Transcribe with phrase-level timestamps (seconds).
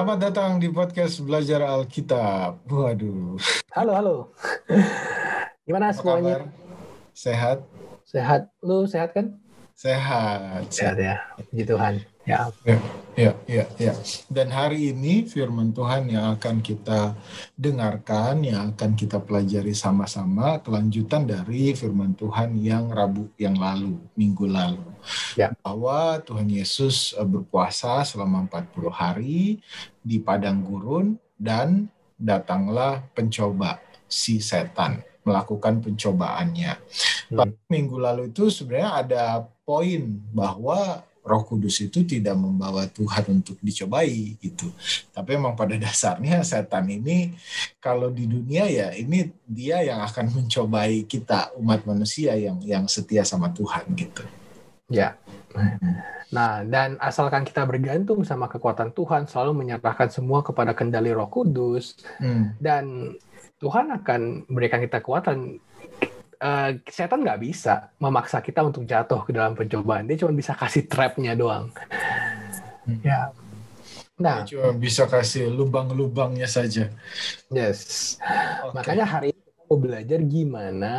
[0.00, 2.64] Selamat datang di podcast Belajar Alkitab.
[2.72, 3.36] Waduh.
[3.76, 4.16] Halo, halo.
[5.68, 6.36] Gimana Apa semuanya?
[6.40, 6.42] kabar?
[7.12, 7.58] Sehat?
[8.08, 8.48] Sehat?
[8.64, 9.36] Lu sehat kan?
[9.76, 10.64] Sehat.
[10.72, 11.20] Sehat ya.
[11.52, 12.00] Puji Tuhan.
[12.24, 12.48] Ya.
[12.48, 12.80] Ya,
[13.44, 13.92] ya, ya.
[14.30, 17.14] Dan hari ini firman Tuhan yang akan kita
[17.58, 24.46] dengarkan, yang akan kita pelajari sama-sama, kelanjutan dari firman Tuhan yang Rabu yang lalu, minggu
[24.48, 24.84] lalu.
[25.36, 25.52] Ya.
[25.60, 29.60] Bahwa Tuhan Yesus eh, berpuasa selama 40 hari
[30.00, 31.88] di padang gurun dan
[32.20, 36.72] datanglah pencoba si setan melakukan pencobaannya.
[37.32, 37.38] Hmm.
[37.38, 39.24] Tapi minggu lalu itu sebenarnya ada
[39.64, 44.74] poin bahwa Roh Kudus itu tidak membawa Tuhan untuk dicobai gitu.
[45.14, 47.38] Tapi emang pada dasarnya setan ini
[47.78, 53.22] kalau di dunia ya ini dia yang akan mencobai kita umat manusia yang yang setia
[53.22, 54.26] sama Tuhan gitu.
[54.90, 55.14] Ya.
[56.30, 61.98] Nah, dan asalkan kita bergantung sama kekuatan Tuhan, selalu menyerahkan semua kepada kendali Roh Kudus,
[62.22, 62.54] Hmm.
[62.62, 63.14] dan
[63.58, 65.58] Tuhan akan memberikan kita kekuatan.
[66.40, 70.08] Eh, setan nggak bisa memaksa kita untuk jatuh ke dalam pencobaan.
[70.08, 71.68] Dia cuma bisa kasih trapnya doang.
[72.88, 72.96] Hmm.
[73.04, 73.28] Ya.
[74.16, 76.88] Nah, Dia cuma bisa kasih lubang-lubangnya saja.
[77.52, 78.16] yes.
[78.64, 78.72] Oke.
[78.72, 80.94] Makanya hari ini kita mau belajar gimana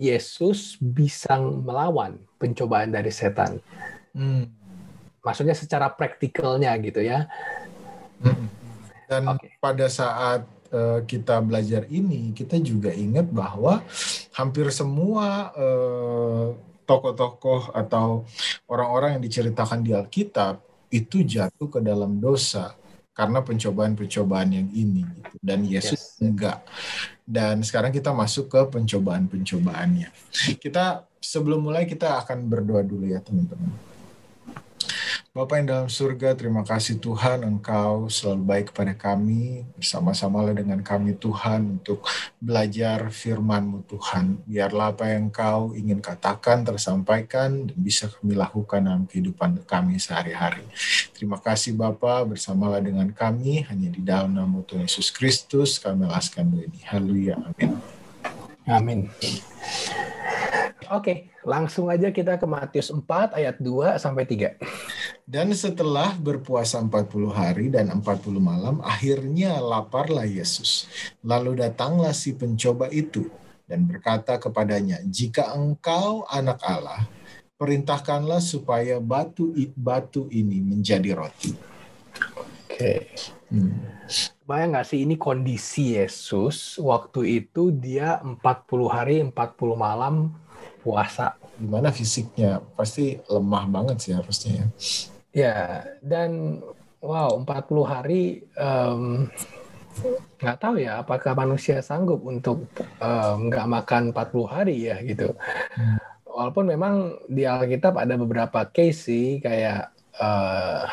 [0.00, 3.60] Yesus bisa melawan pencobaan dari setan.
[4.16, 4.48] Hmm.
[5.20, 7.28] Maksudnya secara praktikalnya gitu ya.
[8.24, 8.48] Hmm.
[9.12, 9.60] Dan Oke.
[9.60, 13.82] pada saat eh, kita belajar ini, kita juga ingat bahwa
[14.34, 16.46] hampir semua eh,
[16.86, 18.22] tokoh-tokoh atau
[18.70, 20.62] orang-orang yang diceritakan di Alkitab
[20.94, 22.78] itu jatuh ke dalam dosa
[23.10, 25.02] karena pencobaan-pencobaan yang ini.
[25.02, 25.36] gitu.
[25.42, 26.22] Dan Yesus Yes.
[26.22, 26.62] enggak.
[27.26, 30.12] Dan sekarang kita masuk ke pencobaan-pencobaannya.
[30.62, 33.95] Kita sebelum mulai kita akan berdoa dulu ya teman-teman.
[35.36, 39.68] Bapa yang dalam surga, terima kasih Tuhan Engkau selalu baik kepada kami.
[39.76, 42.08] Bersama-samalah dengan kami Tuhan untuk
[42.40, 44.40] belajar firman-Mu Tuhan.
[44.48, 50.64] Biarlah apa yang Engkau ingin katakan tersampaikan dan bisa kami lakukan dalam kehidupan kami sehari-hari.
[51.12, 53.60] Terima kasih Bapa bersamalah dengan kami.
[53.68, 56.80] Hanya di dalam nama Tuhan Yesus Kristus kami alaskan ini.
[56.88, 57.36] Haleluya.
[57.44, 57.76] Amin.
[58.66, 59.08] Amin.
[60.86, 64.54] Oke, langsung aja kita ke Matius 4 ayat 2 sampai 3.
[65.26, 70.86] Dan setelah berpuasa 40 hari dan 40 malam, akhirnya laparlah Yesus.
[71.26, 73.26] Lalu datanglah si pencoba itu
[73.66, 77.10] dan berkata kepadanya, "Jika engkau anak Allah,
[77.58, 81.50] perintahkanlah supaya batu batu ini menjadi roti."
[82.38, 83.10] Oke.
[83.46, 83.78] Hmm.
[84.46, 88.42] Bayang nggak sih ini kondisi Yesus waktu itu dia 40
[88.86, 89.34] hari 40
[89.74, 90.34] malam
[90.82, 91.34] puasa.
[91.58, 92.62] Gimana fisiknya?
[92.78, 94.66] Pasti lemah banget sih harusnya ya.
[95.36, 95.58] Ya,
[96.00, 96.62] dan
[97.02, 99.28] wow 40 hari em,
[100.38, 102.66] nggak tahu ya apakah manusia sanggup untuk
[103.02, 105.34] em, nggak makan 40 hari ya gitu.
[105.74, 105.98] Hmm.
[106.26, 106.94] Walaupun memang
[107.26, 110.84] di Alkitab ada beberapa case sih kayak eh,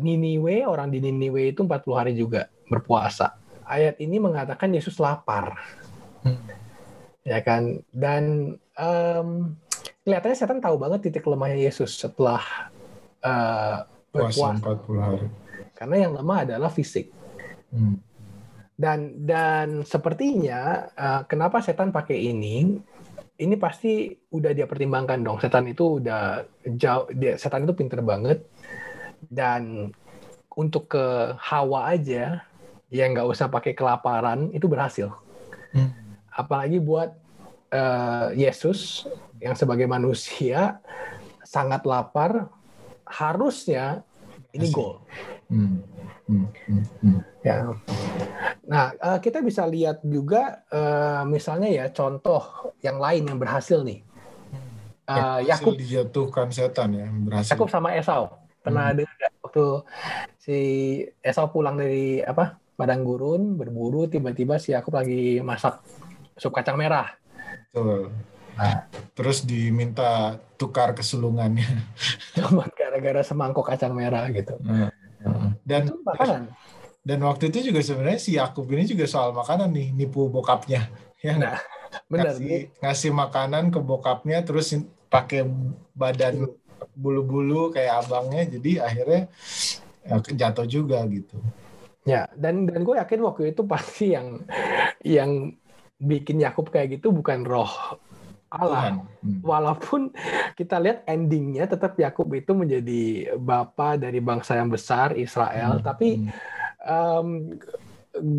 [0.00, 3.36] Niniwe, orang di Niniwe itu 40 hari juga berpuasa.
[3.64, 5.56] Ayat ini mengatakan Yesus lapar.
[6.24, 6.40] Hmm.
[7.24, 7.80] Ya kan?
[7.88, 9.28] Dan em,
[10.04, 12.44] kelihatannya setan tahu banget titik lemahnya Yesus setelah
[13.24, 14.76] Puasa berpuasa.
[14.84, 15.26] 40 hari.
[15.74, 17.08] Karena yang lemah adalah fisik.
[17.72, 17.98] Hmm.
[18.74, 22.78] Dan dan sepertinya eh, kenapa setan pakai ini?
[23.34, 25.42] Ini pasti udah dia pertimbangkan dong.
[25.42, 26.46] Setan itu udah
[26.78, 27.10] jauh.
[27.10, 28.46] Dia, setan itu pinter banget.
[29.26, 29.90] Dan
[30.54, 32.46] untuk ke Hawa aja,
[32.94, 35.10] yang nggak usah pakai kelaparan itu berhasil.
[35.74, 35.90] Hmm.
[36.30, 37.10] Apalagi buat
[37.74, 39.10] eh, Yesus
[39.42, 40.78] yang sebagai manusia
[41.42, 42.46] sangat lapar,
[43.02, 44.06] harusnya
[44.54, 45.02] ini gol.
[45.50, 45.82] Hmm.
[46.30, 46.46] Hmm.
[46.70, 46.84] Hmm.
[47.02, 47.20] Hmm.
[47.44, 47.76] Ya.
[48.64, 54.00] Nah, eh, kita bisa lihat juga eh, misalnya ya contoh yang lain yang berhasil nih.
[55.04, 57.52] Berhasil Yakub dijatuhkan setan ya, berhasil.
[57.52, 58.32] Yakub sama Esau.
[58.64, 59.66] Pernah ada nggak waktu
[60.40, 60.58] si
[61.20, 62.56] Esau pulang dari apa?
[62.74, 65.84] Padang gurun berburu tiba-tiba si Yakub lagi masak
[66.40, 67.12] sup kacang merah.
[67.68, 68.08] Betul.
[68.56, 68.88] Nah.
[69.14, 71.68] Terus diminta tukar kesulungannya.
[72.34, 74.58] Cuma gara-gara semangkuk kacang merah gitu.
[75.62, 76.50] Dan Itu makanan.
[77.04, 80.88] Dan waktu itu juga sebenarnya si Yakub ini juga soal makanan nih, nipu bokapnya.
[81.20, 81.36] Ya?
[81.36, 81.60] Nah,
[82.08, 82.32] benar.
[82.32, 84.72] ngasih, ngasih makanan ke bokapnya terus
[85.12, 85.44] pakai
[85.92, 86.48] badan
[86.96, 89.22] bulu-bulu kayak abangnya jadi akhirnya
[90.00, 91.36] ya, jatuh juga gitu.
[92.04, 94.44] Ya, dan dan gue yakin waktu itu pasti yang
[95.00, 95.52] yang
[96.00, 98.00] bikin Yakub kayak gitu bukan roh
[98.54, 99.02] Allah.
[99.20, 99.40] Hmm.
[99.42, 100.14] Walaupun
[100.54, 105.84] kita lihat endingnya tetap Yakub itu menjadi bapa dari bangsa yang besar Israel, hmm.
[105.84, 106.08] tapi
[106.84, 107.58] um,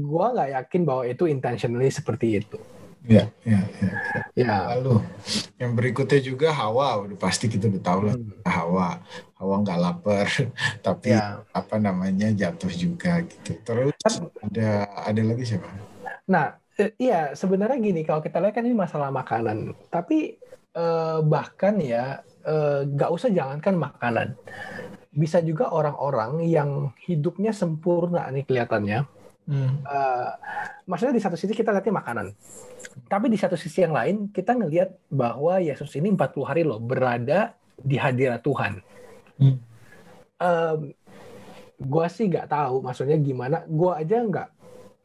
[0.08, 2.58] gua nggak yakin bahwa itu intentionally seperti itu.
[3.06, 3.92] Ya, ya, ya,
[4.34, 4.56] ya.
[4.78, 4.98] Lalu
[5.62, 8.42] yang berikutnya juga Hawa, udah pasti kita udah tahu lah hmm.
[8.50, 8.90] Hawa.
[9.38, 10.26] Hawa nggak lapar,
[10.86, 11.46] tapi ya.
[11.54, 13.62] apa namanya jatuh juga gitu.
[13.62, 13.94] Terus
[14.42, 15.70] ada ada lagi siapa?
[16.26, 19.72] Nah, Eh, iya, sebenarnya gini, kalau kita lihat kan ini masalah makanan.
[19.88, 20.36] Tapi
[20.76, 24.28] eh, bahkan ya, eh, nggak usah jangankan makanan.
[25.16, 29.00] Bisa juga orang-orang yang hidupnya sempurna nih kelihatannya.
[29.46, 29.86] Hmm.
[29.86, 30.34] Uh,
[30.90, 32.28] maksudnya di satu sisi kita lihatnya makanan.
[33.06, 37.54] Tapi di satu sisi yang lain, kita ngelihat bahwa Yesus ini 40 hari loh berada
[37.78, 38.82] di hadirat Tuhan.
[39.38, 39.58] Hmm.
[40.36, 40.80] Um,
[41.78, 43.64] gua sih nggak tahu maksudnya gimana.
[43.70, 44.50] Gua aja nggak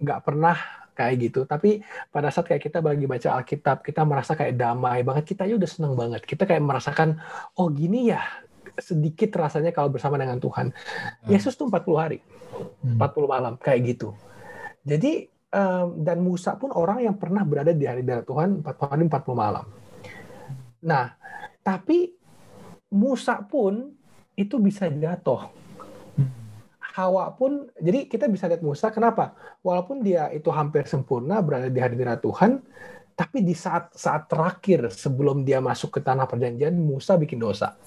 [0.01, 0.57] nggak pernah
[0.97, 1.41] kayak gitu.
[1.45, 5.37] Tapi pada saat kayak kita bagi baca Alkitab, kita merasa kayak damai banget.
[5.37, 6.25] Kita aja udah seneng banget.
[6.25, 7.21] Kita kayak merasakan,
[7.61, 8.25] oh gini ya,
[8.79, 10.71] sedikit rasanya kalau bersama dengan Tuhan.
[10.71, 11.29] Hmm.
[11.31, 12.19] Yesus tuh 40 hari,
[12.85, 13.27] 40 hmm.
[13.27, 14.15] malam, kayak gitu.
[14.87, 19.03] Jadi, um, dan Musa pun orang yang pernah berada di hari darah Tuhan 40 hari,
[19.09, 19.67] 40 malam.
[20.87, 21.13] Nah,
[21.61, 22.15] tapi
[22.91, 23.93] Musa pun
[24.35, 25.61] itu bisa jatuh
[26.91, 29.39] Hawa pun, jadi kita bisa lihat Musa, kenapa?
[29.63, 32.59] Walaupun dia itu hampir sempurna berada di hadirat Tuhan,
[33.15, 37.79] tapi di saat saat terakhir sebelum dia masuk ke tanah perjanjian, Musa bikin dosa.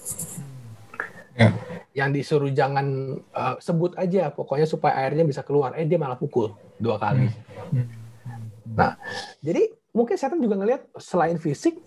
[1.34, 1.50] Ya.
[1.94, 5.74] Yang disuruh jangan uh, sebut aja, pokoknya supaya airnya bisa keluar.
[5.74, 7.30] Eh dia malah pukul dua kali.
[7.74, 7.86] Hmm.
[8.74, 8.98] Nah,
[9.42, 11.78] jadi mungkin setan juga ngelihat selain fisik,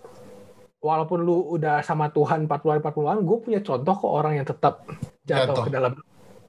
[0.80, 4.48] walaupun lu udah sama Tuhan 40 hari 40 hari, gue punya contoh kok orang yang
[4.48, 4.88] tetap
[5.28, 5.66] jatuh, jatuh.
[5.68, 5.94] ke dalam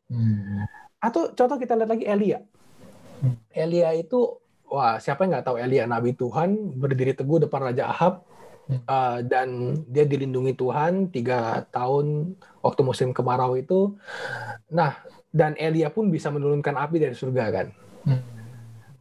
[0.09, 0.65] Hmm.
[0.99, 2.41] Atau contoh kita lihat lagi Elia.
[3.21, 3.37] Hmm.
[3.53, 8.25] Elia itu wah siapa yang nggak tahu Elia nabi Tuhan berdiri teguh depan Raja Ahab.
[8.69, 13.97] Uh, dan dia dilindungi Tuhan tiga tahun waktu musim kemarau itu.
[14.71, 14.97] Nah
[15.29, 17.67] dan Elia pun bisa menurunkan api dari surga kan.
[18.05, 18.23] Hmm.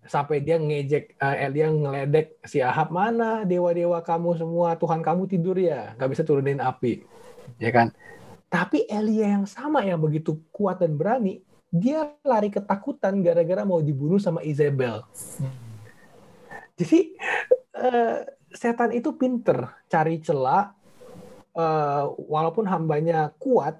[0.08, 5.60] Sampai dia ngejek uh, Elia ngeledek si Ahab mana dewa-dewa kamu semua Tuhan kamu tidur
[5.60, 7.04] ya nggak bisa turunin api
[7.60, 7.92] ya kan
[8.48, 14.20] tapi Elia yang sama yang begitu kuat dan berani, dia lari ketakutan gara-gara mau dibunuh
[14.24, 15.04] sama Isabel.
[15.40, 15.52] Hmm.
[16.80, 17.00] Jadi
[17.76, 18.24] uh,
[18.54, 20.72] setan itu pinter cari celah,
[21.58, 23.80] uh, walaupun hambanya kuat,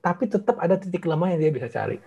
[0.00, 2.00] tapi tetap ada titik lemah yang dia bisa cari.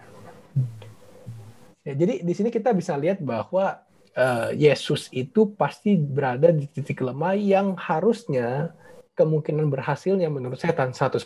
[1.83, 3.83] Ya, jadi di sini kita bisa lihat bahwa
[4.15, 8.71] uh, Yesus itu pasti berada di titik lemah yang harusnya
[9.13, 11.21] kemungkinan berhasilnya menurut setan 100%.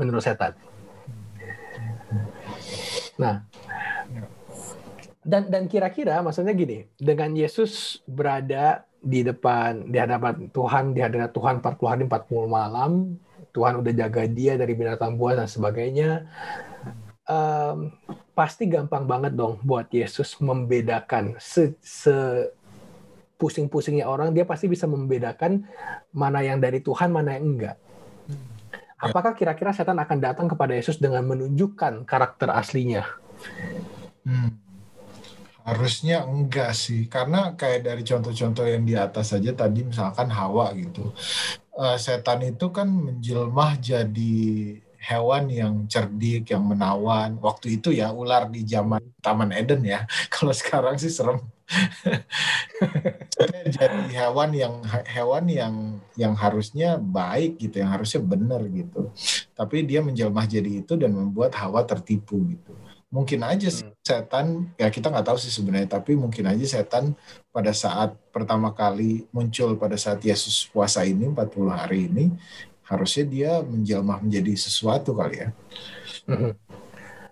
[0.00, 0.56] Menurut setan.
[3.20, 3.44] Nah,
[5.20, 11.30] dan dan kira-kira maksudnya gini, dengan Yesus berada di depan di hadapan Tuhan, di hadapan
[11.30, 12.90] Tuhan 40 hari 40 malam,
[13.54, 16.26] Tuhan udah jaga dia dari binatang buas dan sebagainya.
[17.28, 17.92] Um,
[18.32, 22.48] pasti gampang banget dong buat Yesus membedakan se, se
[23.36, 25.62] pusing-pusingnya orang dia pasti bisa membedakan
[26.10, 27.76] mana yang dari Tuhan mana yang enggak.
[28.98, 33.06] Apakah kira-kira setan akan datang kepada Yesus dengan menunjukkan karakter aslinya?
[34.26, 34.58] Hmm.
[35.68, 41.12] Harusnya enggak sih, karena kayak dari contoh-contoh yang di atas saja tadi misalkan Hawa gitu,
[41.76, 44.48] uh, setan itu kan menjelmah jadi
[44.98, 47.38] hewan yang cerdik, yang menawan.
[47.38, 50.04] Waktu itu ya ular di zaman Taman Eden ya.
[50.34, 51.38] Kalau sekarang sih serem.
[53.76, 55.74] jadi hewan yang hewan yang
[56.16, 59.12] yang harusnya baik gitu, yang harusnya benar gitu.
[59.52, 62.72] Tapi dia menjelmah jadi itu dan membuat Hawa tertipu gitu.
[63.08, 64.04] Mungkin aja sih hmm.
[64.04, 67.16] setan, ya kita nggak tahu sih sebenarnya, tapi mungkin aja setan
[67.48, 72.36] pada saat pertama kali muncul pada saat Yesus puasa ini 40 hari ini
[72.84, 75.48] harusnya dia menjelma menjadi sesuatu kali ya.
[76.28, 76.52] Hmm.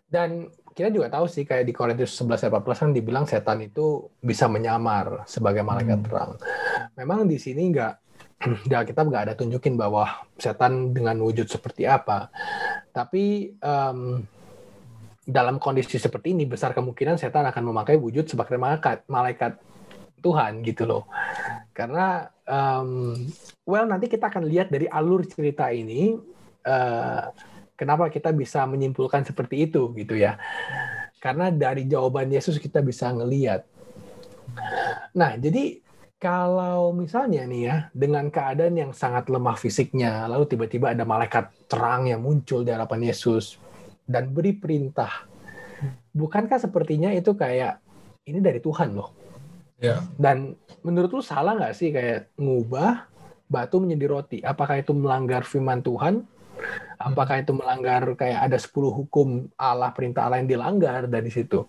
[0.09, 4.45] Dan kita juga tahu sih kayak di Korintus 11 14 kan dibilang setan itu bisa
[4.45, 6.07] menyamar sebagai malaikat hmm.
[6.09, 6.33] terang.
[7.01, 7.93] Memang di sini nggak
[8.69, 12.29] di Alkitab nggak ada tunjukin bahwa setan dengan wujud seperti apa.
[12.93, 14.21] Tapi um,
[15.27, 19.59] dalam kondisi seperti ini besar kemungkinan setan akan memakai wujud sebagai malaikat malaikat
[20.23, 21.05] Tuhan gitu loh.
[21.75, 23.19] Karena um,
[23.67, 26.15] well nanti kita akan lihat dari alur cerita ini
[26.65, 27.27] uh,
[27.77, 30.41] Kenapa kita bisa menyimpulkan seperti itu gitu ya?
[31.21, 33.69] Karena dari jawaban Yesus kita bisa ngeliat.
[35.13, 35.85] Nah, jadi
[36.17, 42.09] kalau misalnya nih ya, dengan keadaan yang sangat lemah fisiknya, lalu tiba-tiba ada malaikat terang
[42.09, 43.61] yang muncul di hadapan Yesus
[44.07, 45.27] dan beri perintah.
[46.17, 47.83] Bukankah sepertinya itu kayak
[48.25, 49.13] ini dari Tuhan loh?
[49.77, 50.01] Ya.
[50.17, 53.11] Dan menurut lu salah nggak sih kayak ngubah
[53.51, 54.39] batu menjadi roti.
[54.41, 56.25] Apakah itu melanggar firman Tuhan?
[56.97, 61.69] Apakah itu melanggar kayak ada 10 hukum Allah, perintah Allah yang dilanggar dari situ?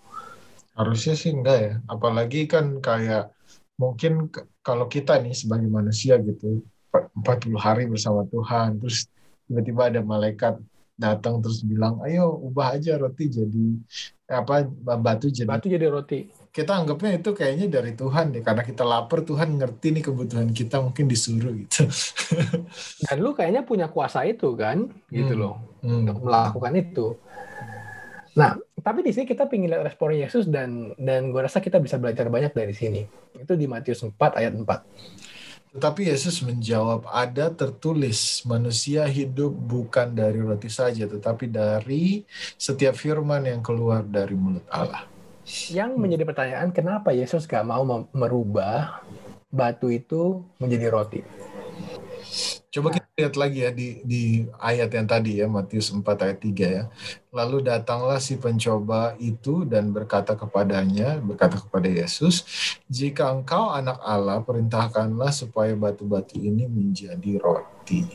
[0.71, 1.73] Harusnya sih enggak ya.
[1.91, 3.35] Apalagi kan kayak
[3.75, 4.31] mungkin
[4.63, 9.05] kalau kita nih sebagai manusia gitu 40 hari bersama Tuhan terus
[9.45, 10.57] tiba-tiba ada malaikat
[10.97, 13.67] datang terus bilang ayo ubah aja roti jadi
[14.27, 14.67] apa
[14.99, 15.47] batu jadi.
[15.47, 16.27] Batu jadi roti.
[16.51, 20.83] Kita anggapnya itu kayaknya dari Tuhan deh karena kita lapar Tuhan ngerti nih kebutuhan kita
[20.83, 21.87] mungkin disuruh gitu.
[23.07, 25.39] Dan lu kayaknya punya kuasa itu kan gitu hmm.
[25.39, 25.97] loh hmm.
[26.03, 27.07] untuk melakukan itu.
[28.35, 31.95] Nah tapi di sini kita ingin lihat respon Yesus dan dan gue rasa kita bisa
[31.95, 33.07] belajar banyak dari sini.
[33.37, 35.36] Itu di Matius 4 ayat 4
[35.75, 42.23] tetapi Yesus menjawab, ada tertulis, manusia hidup bukan dari roti saja, tetapi dari
[42.55, 45.03] setiap firman yang keluar dari mulut Allah.
[45.71, 49.03] Yang menjadi pertanyaan, kenapa Yesus gak mau merubah
[49.47, 51.21] batu itu menjadi roti?
[52.77, 54.23] Coba kita lihat lagi ya di, di
[54.61, 56.83] ayat yang tadi ya, Matius 4 ayat 3 ya.
[57.33, 62.45] Lalu datanglah si pencoba itu dan berkata kepadanya, berkata kepada Yesus,
[62.85, 68.05] jika engkau anak Allah, perintahkanlah supaya batu-batu ini menjadi roti.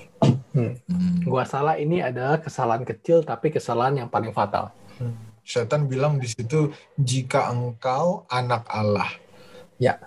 [0.55, 0.79] Hmm.
[0.87, 1.27] Hmm.
[1.27, 4.71] Gua salah ini adalah kesalahan kecil tapi kesalahan yang paling fatal.
[5.03, 5.19] Hmm.
[5.43, 9.11] Setan bilang di situ, jika engkau anak Allah.
[9.83, 9.99] Ya.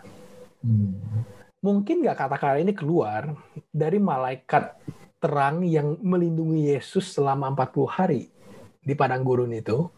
[0.63, 1.34] Hmm
[1.65, 3.33] mungkin nggak kata-kata ini keluar
[3.73, 4.77] dari malaikat
[5.17, 8.29] terang yang melindungi Yesus selama 40 hari
[8.85, 9.89] di padang gurun itu.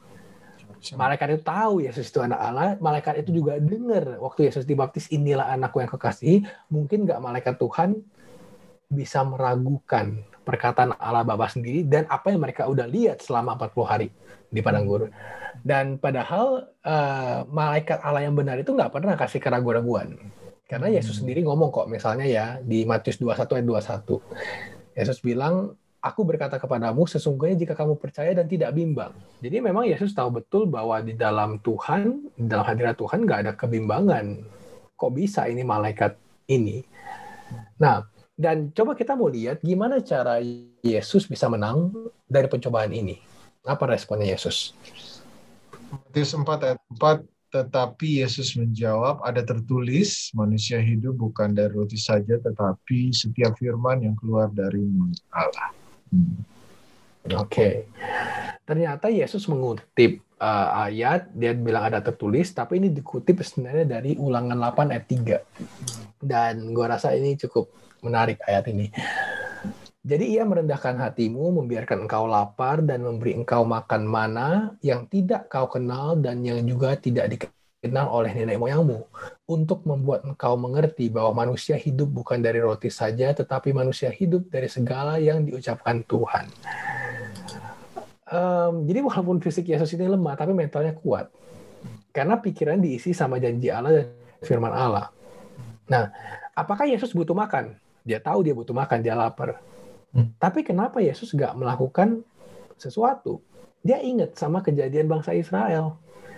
[0.95, 2.69] Malaikat itu tahu Yesus itu anak Allah.
[2.79, 6.47] Malaikat itu juga dengar waktu Yesus dibaptis, inilah anakku yang kekasih.
[6.71, 7.99] Mungkin nggak malaikat Tuhan
[8.87, 14.07] bisa meragukan perkataan Allah Bapa sendiri dan apa yang mereka udah lihat selama 40 hari
[14.47, 15.11] di padang gurun.
[15.59, 20.15] Dan padahal uh, malaikat Allah yang benar itu nggak pernah kasih keraguan-raguan
[20.67, 21.19] karena Yesus hmm.
[21.23, 23.65] sendiri ngomong kok, misalnya ya di Matius 21 ayat
[24.03, 24.99] 21.
[24.99, 29.15] Yesus bilang, aku berkata kepadamu, sesungguhnya jika kamu percaya dan tidak bimbang.
[29.39, 33.53] Jadi memang Yesus tahu betul bahwa di dalam Tuhan, di dalam hadirat Tuhan nggak ada
[33.55, 34.25] kebimbangan.
[34.99, 36.19] Kok bisa ini malaikat
[36.51, 36.83] ini?
[37.79, 38.03] Nah,
[38.35, 40.43] dan coba kita mau lihat gimana cara
[40.83, 41.95] Yesus bisa menang
[42.27, 43.15] dari pencobaan ini.
[43.63, 44.75] Apa responnya Yesus?
[45.87, 52.35] Matius 4 ayat 4 tetapi Yesus menjawab, ada tertulis, manusia hidup bukan dari roti saja,
[52.35, 55.71] tetapi setiap firman yang keluar dari mulut Allah.
[56.11, 56.43] Hmm.
[57.35, 57.47] Oke.
[57.47, 57.73] Okay.
[58.67, 64.59] Ternyata Yesus mengutip uh, ayat, dia bilang ada tertulis, tapi ini dikutip sebenarnya dari ulangan
[64.59, 66.19] 8 ayat 3.
[66.19, 67.71] Dan gue rasa ini cukup
[68.03, 68.91] menarik ayat ini.
[70.07, 75.67] Jadi ia merendahkan hatimu, membiarkan engkau lapar dan memberi engkau makan mana yang tidak kau
[75.67, 79.03] kenal dan yang juga tidak dikenal oleh nenek moyangmu,
[79.51, 84.71] untuk membuat engkau mengerti bahwa manusia hidup bukan dari roti saja, tetapi manusia hidup dari
[84.71, 86.47] segala yang diucapkan Tuhan.
[88.31, 91.27] Um, jadi walaupun fisik Yesus ini lemah, tapi mentalnya kuat.
[92.15, 94.07] Karena pikiran diisi sama janji Allah dan
[94.39, 95.11] firman Allah.
[95.91, 96.15] Nah,
[96.55, 97.75] apakah Yesus butuh makan?
[98.07, 99.59] Dia tahu dia butuh makan, dia lapar
[100.15, 100.33] Hmm.
[100.39, 102.23] Tapi kenapa Yesus nggak melakukan
[102.79, 103.43] sesuatu?
[103.83, 105.97] Dia ingat sama kejadian bangsa Israel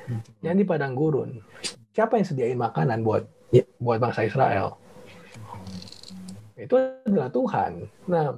[0.10, 0.46] hmm.
[0.46, 1.42] yang di padang gurun.
[1.94, 4.78] Siapa yang sediain makanan buat ya, buat bangsa Israel?
[6.60, 6.76] Itu
[7.08, 7.72] adalah Tuhan.
[8.12, 8.36] Nah,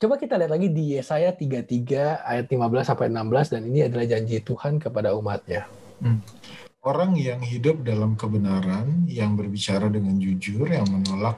[0.00, 4.42] coba kita lihat lagi di Yesaya 33 ayat 15 sampai 16 dan ini adalah janji
[4.42, 5.70] Tuhan kepada umatnya.
[6.02, 6.24] Hmm.
[6.80, 11.36] Orang yang hidup dalam kebenaran, yang berbicara dengan jujur, yang menolak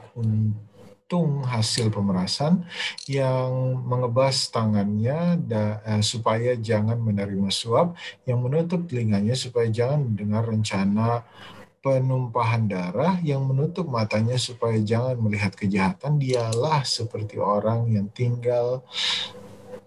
[1.03, 2.63] menghitung hasil pemerasan
[3.11, 10.47] yang mengebas tangannya da, eh, supaya jangan menerima suap, yang menutup telinganya supaya jangan mendengar
[10.47, 11.27] rencana
[11.83, 18.87] penumpahan darah, yang menutup matanya supaya jangan melihat kejahatan, dialah seperti orang yang tinggal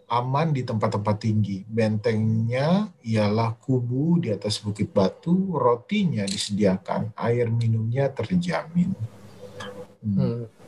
[0.07, 1.65] aman di tempat-tempat tinggi.
[1.65, 8.93] Bentengnya ialah kubu di atas bukit batu, rotinya disediakan, air minumnya terjamin.
[10.05, 10.21] Hmm.
[10.21, 10.66] Hmm.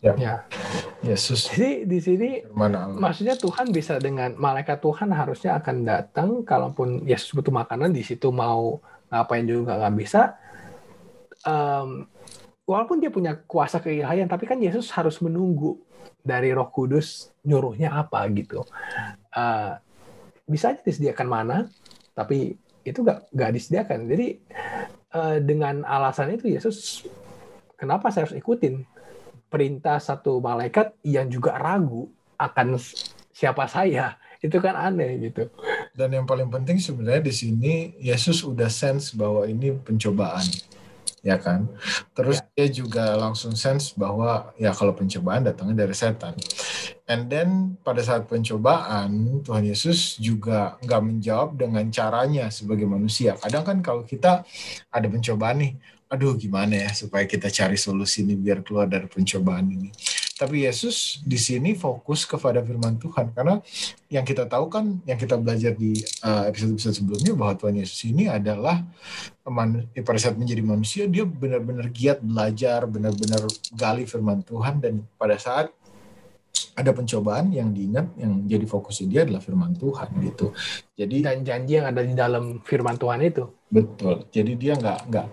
[0.00, 0.12] Ya.
[0.16, 0.34] ya.
[1.00, 1.48] Yesus.
[1.52, 2.30] Jadi di sini
[3.00, 8.28] maksudnya Tuhan bisa dengan malaikat Tuhan harusnya akan datang kalaupun Yesus butuh makanan di situ
[8.28, 10.36] mau ngapain juga nggak bisa.
[11.44, 12.04] Um,
[12.68, 15.80] walaupun dia punya kuasa keilahian tapi kan Yesus harus menunggu
[16.20, 18.64] dari Roh Kudus nyuruhnya apa gitu.
[19.32, 19.76] Uh,
[20.44, 21.56] bisa aja disediakan mana
[22.12, 24.04] tapi itu nggak nggak disediakan.
[24.04, 24.26] Jadi
[25.16, 27.08] uh, dengan alasan itu Yesus
[27.80, 28.99] kenapa saya harus ikutin?
[29.50, 32.78] Perintah satu malaikat yang juga ragu akan
[33.34, 35.52] siapa saya itu kan aneh gitu.
[35.92, 40.44] Dan yang paling penting sebenarnya di sini Yesus udah sense bahwa ini pencobaan.
[41.20, 41.68] ya kan?
[42.16, 42.48] Terus ya.
[42.56, 46.32] dia juga langsung sense bahwa ya kalau pencobaan datangnya dari setan.
[47.04, 53.36] And then pada saat pencobaan Tuhan Yesus juga nggak menjawab dengan caranya sebagai manusia.
[53.36, 54.48] Kadang kan kalau kita
[54.88, 55.72] ada pencobaan nih,
[56.10, 59.94] aduh gimana ya supaya kita cari solusi nih biar keluar dari pencobaan ini.
[60.34, 63.62] Tapi Yesus di sini fokus kepada firman Tuhan karena
[64.10, 68.26] yang kita tahu kan yang kita belajar di uh, episode-episode sebelumnya bahwa Tuhan Yesus ini
[68.26, 68.82] adalah
[69.94, 75.36] eh, pada saat menjadi manusia dia benar-benar giat belajar, benar-benar gali firman Tuhan dan pada
[75.38, 75.70] saat
[76.74, 80.56] ada pencobaan yang diingat yang jadi fokusnya dia adalah firman Tuhan gitu.
[80.96, 83.59] Jadi dan janji yang ada di dalam firman Tuhan itu.
[83.70, 84.26] Betul.
[84.34, 85.28] Jadi dia nggak nggak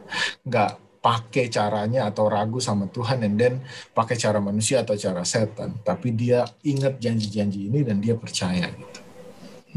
[0.46, 3.54] nggak pakai caranya atau ragu sama Tuhan and then
[3.96, 9.00] pakai cara manusia atau cara setan tapi dia ingat janji-janji ini dan dia percaya gitu.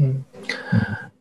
[0.01, 0.17] Hmm.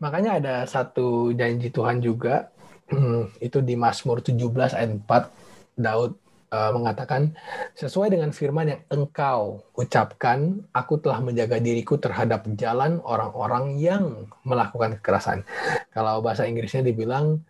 [0.01, 2.49] Makanya ada satu janji Tuhan juga
[2.91, 6.13] hmm, itu di Mazmur 17 ayat 4 Daud
[6.51, 7.35] uh, mengatakan
[7.79, 14.99] sesuai dengan firman yang engkau ucapkan aku telah menjaga diriku terhadap jalan orang-orang yang melakukan
[15.01, 15.47] kekerasan.
[15.95, 17.43] Kalau bahasa Inggrisnya dibilang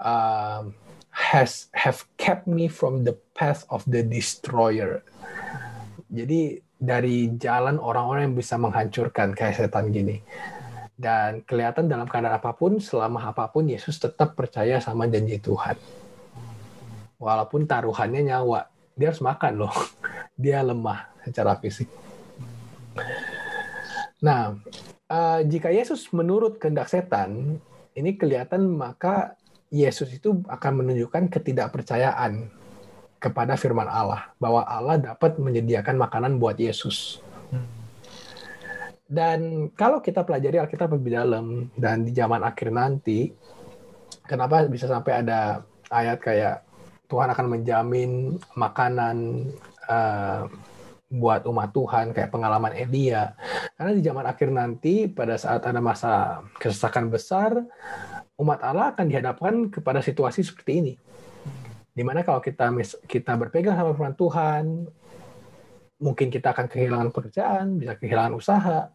[0.00, 0.66] uh,
[1.14, 5.02] has have kept me from the path of the destroyer.
[6.10, 10.20] Jadi dari jalan orang-orang yang bisa menghancurkan kayak setan gini.
[10.94, 15.74] Dan kelihatan dalam keadaan apa pun, selama apa pun, Yesus tetap percaya sama janji Tuhan.
[17.18, 19.74] Walaupun taruhannya nyawa, dia harus makan loh.
[20.34, 21.86] Dia lemah secara fisik.
[24.18, 24.58] Nah,
[25.06, 27.62] uh, jika Yesus menurut kehendak setan,
[27.94, 29.38] ini kelihatan maka
[29.70, 32.50] Yesus itu akan menunjukkan ketidakpercayaan
[33.22, 37.22] kepada firman Allah bahwa Allah dapat menyediakan makanan buat Yesus.
[39.04, 43.30] Dan kalau kita pelajari Alkitab lebih dalam dan di zaman akhir nanti,
[44.24, 46.63] kenapa bisa sampai ada ayat kayak
[47.08, 49.48] Tuhan akan menjamin makanan
[49.88, 50.48] uh,
[51.14, 53.38] buat umat Tuhan kayak pengalaman Elia.
[53.78, 57.54] Karena di zaman akhir nanti pada saat ada masa kesesakan besar,
[58.40, 60.94] umat Allah akan dihadapkan kepada situasi seperti ini.
[61.94, 62.74] Di mana kalau kita
[63.06, 64.64] kita berpegang sama firman Tuhan,
[66.02, 68.90] mungkin kita akan kehilangan pekerjaan, bisa kehilangan usaha,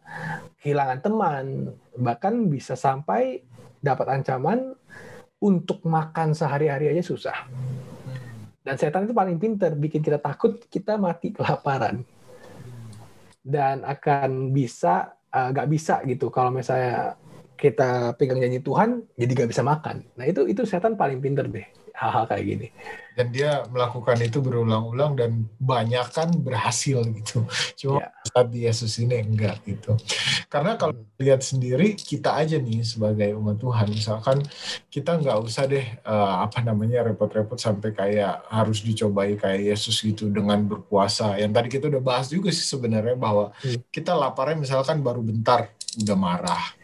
[0.60, 1.44] kehilangan teman,
[1.96, 3.40] bahkan bisa sampai
[3.80, 4.76] dapat ancaman
[5.40, 7.48] untuk makan sehari-hari aja susah.
[8.70, 12.06] Dan setan itu paling pinter, bikin kita takut kita mati kelaparan.
[13.42, 17.18] Dan akan bisa, nggak uh, bisa gitu kalau misalnya
[17.58, 20.06] kita pegang janji Tuhan jadi gak bisa makan.
[20.14, 21.66] Nah itu itu setan paling pinter deh
[21.98, 22.68] hal-hal kayak gini.
[23.20, 27.44] Dan dia melakukan itu berulang-ulang dan banyak kan berhasil gitu.
[27.76, 28.24] Cuma yeah.
[28.32, 29.92] saat di Yesus ini enggak gitu.
[30.48, 31.20] Karena kalau hmm.
[31.20, 34.40] lihat sendiri kita aja nih sebagai umat Tuhan, misalkan
[34.88, 40.32] kita nggak usah deh uh, apa namanya repot-repot sampai kayak harus dicobai kayak Yesus gitu
[40.32, 41.36] dengan berpuasa.
[41.36, 43.92] Yang tadi kita udah bahas juga sih sebenarnya bahwa hmm.
[43.92, 45.68] kita laparnya misalkan baru bentar
[46.00, 46.79] udah marah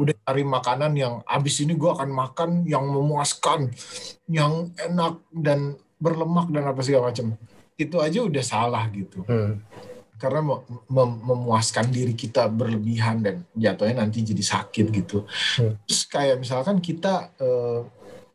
[0.00, 3.70] udah cari makanan yang abis ini gue akan makan yang memuaskan,
[4.26, 7.38] yang enak dan berlemak dan apa segala macam.
[7.78, 9.22] Itu aja udah salah gitu.
[9.26, 9.62] Hmm.
[10.14, 10.40] Karena
[10.90, 15.26] mem memuaskan diri kita berlebihan dan jatuhnya nanti jadi sakit gitu.
[15.58, 15.78] Hmm.
[15.86, 17.82] Terus kayak misalkan kita uh,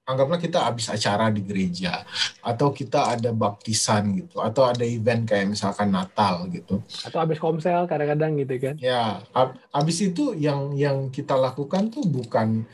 [0.10, 2.02] anggaplah kita habis acara di gereja
[2.42, 6.82] atau kita ada baptisan gitu atau ada event kayak misalkan Natal gitu.
[7.06, 8.76] Atau habis komsel kadang-kadang gitu kan.
[8.82, 9.22] Ya
[9.70, 12.66] habis itu yang yang kita lakukan tuh bukan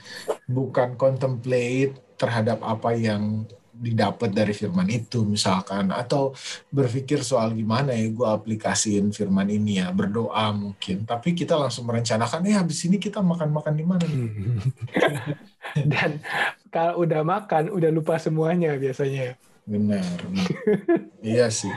[0.48, 3.44] bukan contemplate terhadap apa yang
[3.76, 6.32] didapat dari firman itu misalkan atau
[6.72, 11.04] berpikir soal gimana ya gue aplikasiin firman ini ya berdoa mungkin.
[11.04, 14.32] Tapi kita langsung merencanakan eh habis ini kita makan-makan di mana nih?
[15.92, 16.24] Dan
[16.76, 19.40] kalau udah makan udah lupa semuanya biasanya.
[19.64, 20.04] Benar
[21.24, 21.72] iya sih.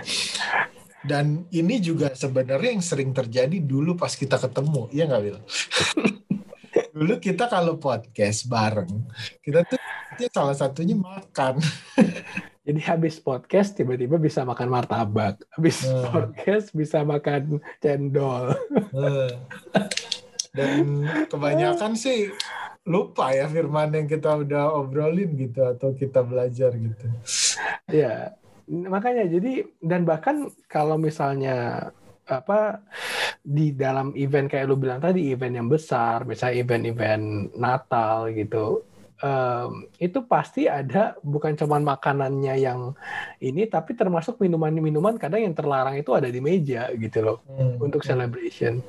[1.06, 5.38] Dan ini juga sebenarnya yang sering terjadi dulu pas kita ketemu iya nggak Wil?
[6.98, 9.06] Dulu kita kalau podcast bareng
[9.46, 9.78] kita tuh
[10.34, 11.62] salah satunya makan.
[12.66, 15.38] Jadi habis podcast tiba-tiba bisa makan martabak.
[15.54, 16.11] Habis uh.
[16.11, 18.50] podcast bisa makan cendol.
[18.90, 19.30] Uh.
[20.50, 22.34] dan kebanyakan sih
[22.88, 27.07] lupa ya firman yang kita udah obrolin gitu atau kita belajar gitu.
[27.92, 28.33] Ya,
[28.64, 31.92] makanya jadi dan bahkan kalau misalnya
[32.29, 32.85] apa
[33.40, 38.88] di dalam event kayak lu bilang tadi event yang besar, misalnya event-event Natal gitu,
[39.22, 42.94] um, itu pasti ada bukan cuma makanannya yang
[43.42, 47.83] ini tapi termasuk minuman-minuman kadang yang terlarang itu ada di meja gitu loh hmm.
[47.83, 48.83] untuk celebration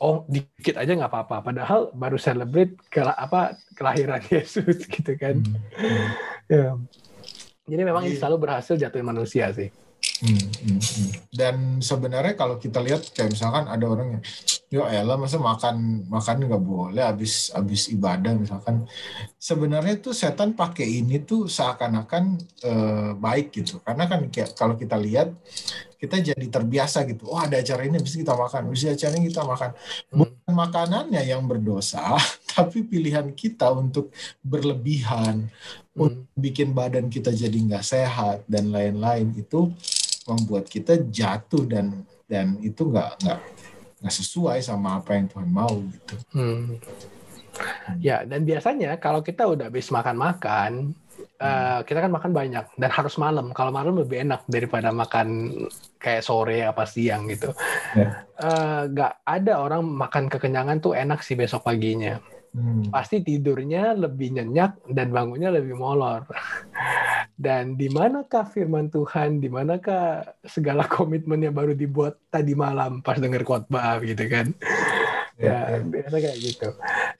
[0.00, 6.08] oh dikit aja nggak apa-apa padahal baru celebrate ke apa kelahiran Yesus gitu kan hmm.
[6.48, 6.76] ya
[7.68, 8.24] Jadi memang ini Iya.
[8.24, 9.68] selalu berhasil jatuhin manusia sih.
[10.18, 11.10] Hmm, hmm, hmm.
[11.30, 14.22] Dan sebenarnya kalau kita lihat kayak misalkan ada orang yang
[14.66, 18.82] yo elah masa makan makan nggak boleh habis habis ibadah misalkan.
[19.38, 22.24] Sebenarnya tuh setan pakai ini tuh seakan-akan
[22.66, 23.78] eh, baik gitu.
[23.86, 25.30] Karena kan kayak kalau kita lihat
[26.02, 27.30] kita jadi terbiasa gitu.
[27.30, 29.70] Oh ada acara ini bisa kita makan bisa acara ini kita makan.
[30.10, 32.18] Bukan makanannya yang berdosa
[32.58, 34.10] tapi pilihan kita untuk
[34.42, 35.46] berlebihan
[35.98, 36.30] Hmm.
[36.38, 39.34] bikin badan kita jadi nggak sehat dan lain-lain.
[39.34, 39.74] Itu
[40.28, 43.40] membuat kita jatuh dan dan itu nggak nggak
[44.04, 46.14] nggak sesuai sama apa yang Tuhan mau gitu.
[46.36, 46.76] Hmm.
[47.98, 50.94] Ya, dan biasanya kalau kita udah habis makan-makan,
[51.42, 53.50] eh, kita kan makan banyak dan harus malam.
[53.50, 55.50] Kalau malam lebih enak daripada makan
[55.98, 57.50] kayak sore apa siang gitu.
[57.98, 58.22] Ya.
[58.38, 62.22] Eh, Nggak ada orang makan kekenyangan tuh enak sih besok paginya.
[62.58, 62.90] Hmm.
[62.90, 66.26] Pasti tidurnya lebih nyenyak dan bangunnya lebih molor.
[67.38, 73.14] Dan di manakah firman Tuhan, di manakah segala komitmen yang baru dibuat tadi malam pas
[73.14, 74.50] denger khotbah gitu kan.
[75.38, 76.68] Ya, biasa kayak gitu.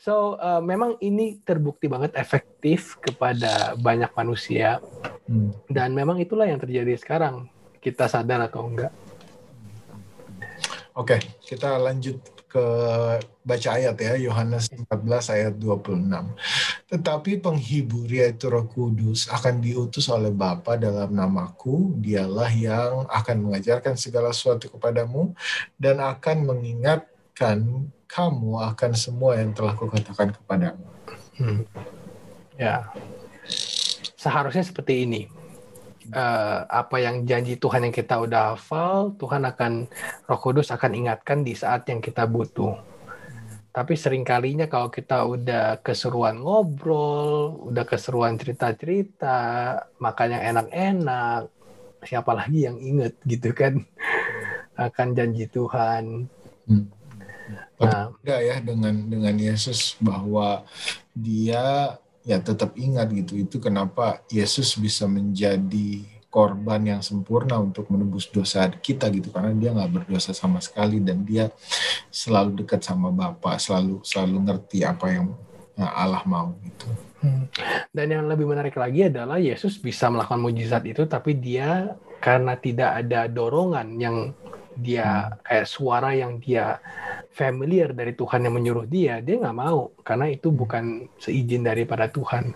[0.02, 4.82] So uh, memang ini terbukti banget efektif kepada banyak manusia
[5.28, 5.52] Hmm.
[5.68, 7.52] dan memang itulah yang terjadi sekarang.
[7.78, 8.90] Kita sadar atau enggak?
[10.96, 12.16] Oke, kita lanjut
[12.48, 12.64] ke
[13.44, 14.88] baca ayat ya, Yohanes 14
[15.36, 16.08] ayat 26.
[16.88, 24.00] Tetapi penghibur yaitu Roh Kudus akan diutus oleh Bapa dalam namaku, dialah yang akan mengajarkan
[24.00, 25.36] segala sesuatu kepadamu
[25.76, 30.88] dan akan mengingatkan kamu akan semua yang telah kukatakan kepadamu.
[31.36, 31.68] Hmm.
[32.56, 32.90] Ya,
[34.16, 35.37] seharusnya seperti ini.
[36.08, 39.72] Eh, apa yang janji Tuhan yang kita udah hafal, Tuhan akan
[40.24, 42.80] Roh Kudus akan ingatkan di saat yang kita butuh.
[43.68, 49.36] Tapi seringkalinya kalau kita udah keseruan ngobrol, udah keseruan cerita-cerita,
[50.00, 51.52] makan yang enak-enak,
[52.00, 53.84] siapa lagi yang inget gitu kan
[54.88, 56.24] akan janji Tuhan.
[56.64, 56.88] Hmm.
[57.84, 60.64] Nah, Enggak ya dengan dengan Yesus bahwa
[61.12, 68.28] dia ya tetap ingat gitu itu kenapa Yesus bisa menjadi korban yang sempurna untuk menebus
[68.28, 71.48] dosa kita gitu karena dia nggak berdosa sama sekali dan dia
[72.12, 75.32] selalu dekat sama Bapa selalu selalu ngerti apa yang
[75.72, 76.88] ya, Allah mau gitu.
[77.18, 77.50] Hmm.
[77.90, 83.06] Dan yang lebih menarik lagi adalah Yesus bisa melakukan mujizat itu, tapi dia karena tidak
[83.06, 84.16] ada dorongan yang
[84.78, 86.78] dia kayak suara yang dia
[87.34, 92.54] familiar dari Tuhan yang menyuruh dia, dia nggak mau karena itu bukan seizin daripada Tuhan.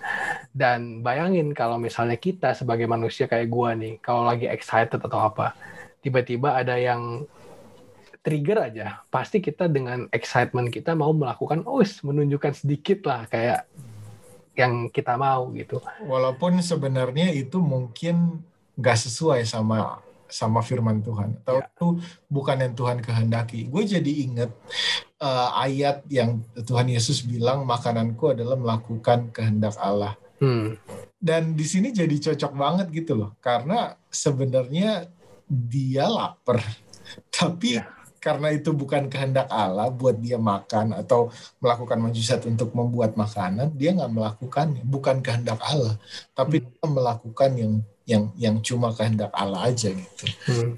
[0.54, 5.58] Dan bayangin kalau misalnya kita sebagai manusia kayak gua nih, kalau lagi excited atau apa,
[5.98, 7.26] tiba-tiba ada yang
[8.22, 13.66] trigger aja, pasti kita dengan excitement kita mau melakukan, oh menunjukkan sedikit lah kayak
[14.54, 15.82] yang kita mau gitu.
[16.06, 18.46] Walaupun sebenarnya itu mungkin
[18.78, 19.98] nggak sesuai sama
[20.32, 21.68] sama firman Tuhan atau Ya.
[21.68, 21.88] itu
[22.26, 23.68] bukan yang Tuhan kehendaki.
[23.68, 24.48] Gue jadi inget
[25.20, 30.16] uh, ayat yang Tuhan Yesus bilang makananku adalah melakukan kehendak Allah.
[30.40, 30.74] Hmm.
[31.22, 35.06] Dan di sini jadi cocok banget gitu loh, karena sebenarnya
[35.46, 36.58] dia lapar,
[37.30, 37.86] tapi Ya.
[38.18, 41.30] karena itu bukan kehendak Allah buat dia makan atau
[41.62, 45.94] melakukan mujizat untuk membuat makanan, dia nggak melakukannya, bukan kehendak Allah,
[46.34, 46.66] tapi Hmm.
[46.74, 47.72] dia melakukan yang
[48.12, 50.24] yang yang cuma kehendak Allah aja gitu.
[50.48, 50.76] Hmm.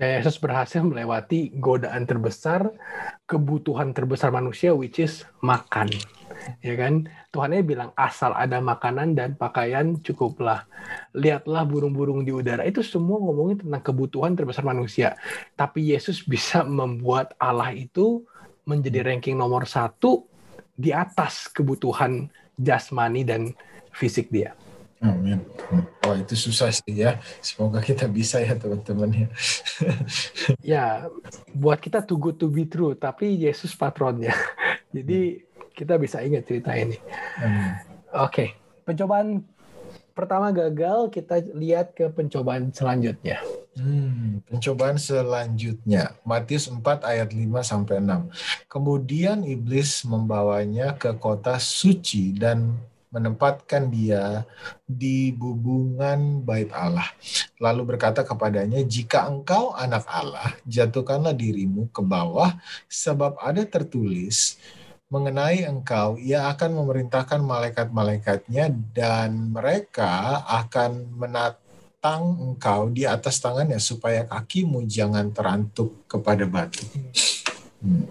[0.00, 2.72] Dan Yesus berhasil melewati godaan terbesar,
[3.28, 5.92] kebutuhan terbesar manusia, which is makan.
[6.64, 7.04] Ya kan?
[7.28, 10.64] Tuhannya bilang asal ada makanan dan pakaian cukuplah.
[11.12, 12.64] Lihatlah burung-burung di udara.
[12.64, 15.20] Itu semua ngomongin tentang kebutuhan terbesar manusia.
[15.52, 18.24] Tapi Yesus bisa membuat Allah itu
[18.64, 20.24] menjadi ranking nomor satu
[20.72, 23.52] di atas kebutuhan jasmani dan
[23.92, 24.56] fisik dia.
[25.00, 25.40] Amin.
[26.04, 27.16] Wah itu susah sih ya.
[27.40, 29.28] Semoga kita bisa ya teman-teman ya.
[30.76, 30.84] ya
[31.54, 34.34] buat kita too good to be true tapi Yesus patronnya
[34.96, 35.40] jadi
[35.74, 36.98] kita bisa ingat cerita ini
[37.40, 37.72] Amin.
[38.12, 38.44] oke
[38.84, 39.44] pencobaan
[40.12, 48.02] pertama gagal kita lihat ke pencobaan selanjutnya Hmm, pencobaan selanjutnya Matius 4 ayat 5 sampai
[48.02, 48.26] 6.
[48.66, 52.74] Kemudian iblis membawanya ke kota suci dan
[53.10, 54.46] menempatkan dia
[54.86, 57.10] di bubungan bait Allah.
[57.58, 62.54] Lalu berkata kepadanya, "Jika engkau anak Allah, jatuhkanlah dirimu ke bawah,
[62.86, 64.58] sebab ada tertulis
[65.10, 71.58] mengenai engkau, ia akan memerintahkan malaikat-malaikatnya dan mereka akan menat
[71.98, 76.86] tang engkau di atas tangannya supaya kakimu jangan terantuk kepada batu.
[77.80, 78.04] Hmm.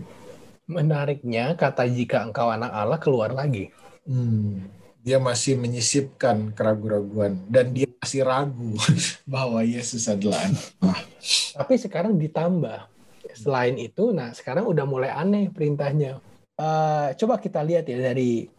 [0.70, 3.70] menariknya kata jika engkau anak Allah keluar lagi
[4.10, 4.66] Hmm.
[5.00, 8.76] Dia masih menyisipkan keraguan-raguan dan dia masih ragu
[9.34, 11.00] bahwa Yesus adalah anak Allah.
[11.56, 12.80] Tapi sekarang ditambah.
[13.30, 16.20] Selain itu, nah sekarang udah mulai aneh perintahnya.
[16.60, 18.52] Uh, coba kita lihat ya dari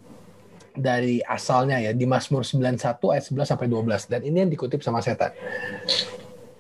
[0.73, 2.81] dari asalnya ya di Mazmur 91
[3.13, 5.35] ayat 11 sampai 12 dan ini yang dikutip sama setan.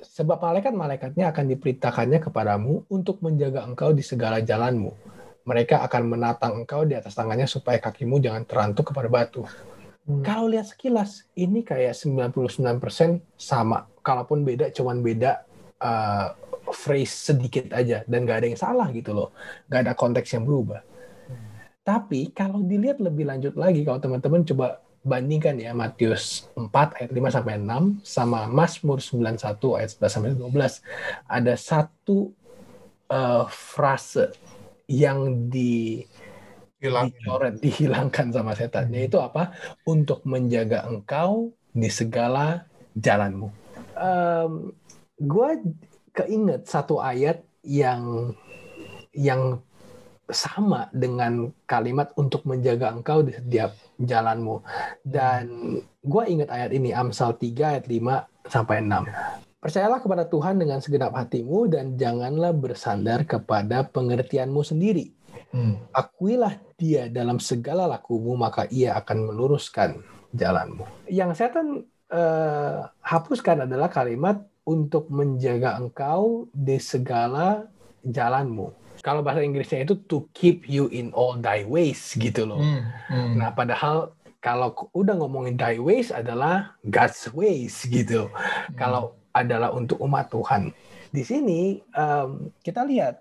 [0.05, 4.93] Sebab malaikat-malaikatnya akan diperintahkannya kepadamu untuk menjaga engkau di segala jalanmu.
[5.49, 9.49] Mereka akan menatang engkau di atas tangannya supaya kakimu jangan terantuk kepada batu.
[10.09, 10.23] Hmm.
[10.25, 13.89] Kalau lihat sekilas, ini kayak 99% sama.
[14.01, 15.45] Kalaupun beda, cuman beda
[15.81, 16.33] uh,
[16.73, 18.05] phrase sedikit aja.
[18.09, 19.29] Dan gak ada yang salah gitu loh.
[19.69, 20.81] Gak ada konteks yang berubah.
[21.81, 26.69] Tapi kalau dilihat lebih lanjut lagi, kalau teman-teman coba bandingkan ya Matius 4
[27.01, 30.85] ayat 5 sampai 6 sama Mazmur 91 ayat 11 sampai 12
[31.25, 32.37] ada satu
[33.09, 34.29] uh, frase
[34.85, 36.05] yang di
[37.12, 38.97] dicoret dihilangkan sama setan hmm.
[38.97, 39.53] yaitu apa
[39.85, 42.64] untuk menjaga engkau di segala
[42.97, 43.53] jalanmu
[44.01, 44.73] um,
[45.21, 45.51] gue
[46.16, 48.35] keinget satu ayat yang
[49.12, 49.61] yang
[50.31, 54.62] sama dengan kalimat untuk menjaga engkau di setiap jalanmu.
[55.03, 59.50] Dan gue ingat ayat ini, Amsal 3 ayat 5 sampai 6.
[59.61, 65.12] Percayalah kepada Tuhan dengan segenap hatimu dan janganlah bersandar kepada pengertianmu sendiri.
[65.53, 65.77] Hmm.
[65.92, 70.01] Akuilah dia dalam segala lakumu, maka ia akan meluruskan
[70.33, 70.88] jalanmu.
[71.12, 77.68] Yang setan uh, hapuskan adalah kalimat untuk menjaga engkau di segala
[78.01, 82.61] jalanmu kalau bahasa Inggrisnya itu to keep you in all thy ways gitu loh.
[82.61, 83.33] Hmm, hmm.
[83.40, 84.12] Nah, padahal
[84.44, 88.29] kalau udah ngomongin thy ways adalah God's ways gitu.
[88.29, 88.77] Hmm.
[88.77, 90.71] Kalau adalah untuk umat Tuhan.
[91.11, 93.19] Di sini um, kita lihat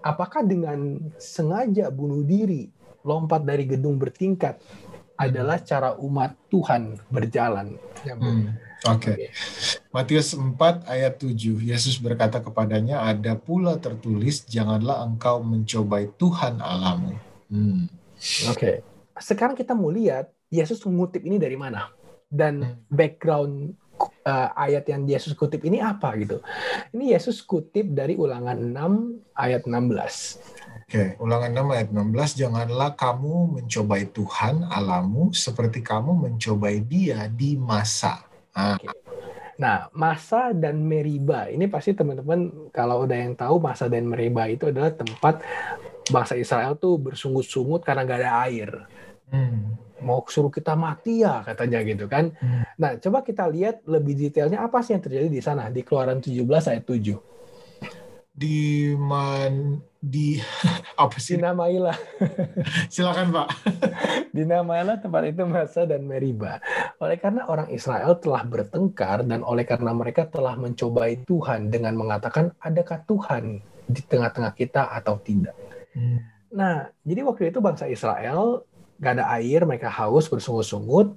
[0.00, 2.68] apakah dengan sengaja bunuh diri,
[3.04, 4.60] lompat dari gedung bertingkat
[5.20, 7.76] adalah cara umat Tuhan berjalan.
[8.08, 8.56] Hmm.
[8.88, 9.12] Oke.
[9.12, 9.16] Okay.
[9.92, 10.56] Matius 4
[10.88, 11.60] ayat 7.
[11.60, 17.12] Yesus berkata kepadanya, "Ada pula tertulis, janganlah engkau mencobai Tuhan Allahmu."
[17.52, 17.92] Hmm.
[18.48, 18.56] Oke.
[18.56, 18.76] Okay.
[19.20, 21.92] Sekarang kita mau lihat Yesus mengutip ini dari mana
[22.32, 22.88] dan hmm.
[22.88, 26.40] background uh, ayat yang Yesus kutip ini apa gitu.
[26.96, 30.88] Ini Yesus kutip dari Ulangan 6 ayat 16.
[30.90, 37.54] Oke, ulangan 6 ayat 16, janganlah kamu mencobai Tuhan Allahmu seperti kamu mencobai dia di
[37.54, 38.76] masa Ah.
[39.60, 44.72] Nah, Masa dan Meriba ini pasti teman-teman kalau udah yang tahu Masa dan Meriba itu
[44.72, 45.44] adalah tempat
[46.08, 48.70] bangsa Israel tuh bersungut-sungut karena gak ada air.
[49.30, 49.78] Hmm.
[50.00, 52.34] Mau suruh kita mati ya katanya gitu kan.
[52.38, 52.62] Hmm.
[52.80, 56.44] Nah, coba kita lihat lebih detailnya apa sih yang terjadi di sana di Keluaran 17
[56.46, 57.30] ayat 7
[58.40, 60.40] di man di
[61.02, 61.98] apa sih dinamailah
[62.92, 63.48] silakan pak
[64.36, 66.56] dinamailah tempat itu Masa dan Meriba
[67.04, 72.56] oleh karena orang Israel telah bertengkar dan oleh karena mereka telah mencobai Tuhan dengan mengatakan
[72.64, 75.52] adakah Tuhan di tengah-tengah kita atau tidak
[75.92, 76.18] hmm.
[76.56, 78.64] nah jadi waktu itu bangsa Israel
[79.00, 81.16] gak ada air mereka haus bersungut-sungut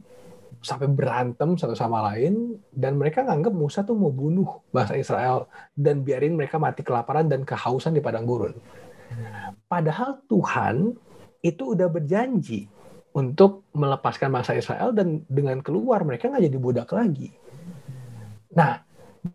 [0.64, 6.08] sampai berantem satu sama lain dan mereka nganggap Musa tuh mau bunuh bangsa Israel dan
[6.08, 8.56] biarin mereka mati kelaparan dan kehausan di padang gurun.
[9.68, 10.96] Padahal Tuhan
[11.44, 12.72] itu udah berjanji
[13.14, 17.30] untuk melepaskan bangsa Israel dan dengan keluar mereka nggak jadi budak lagi.
[18.56, 18.80] Nah,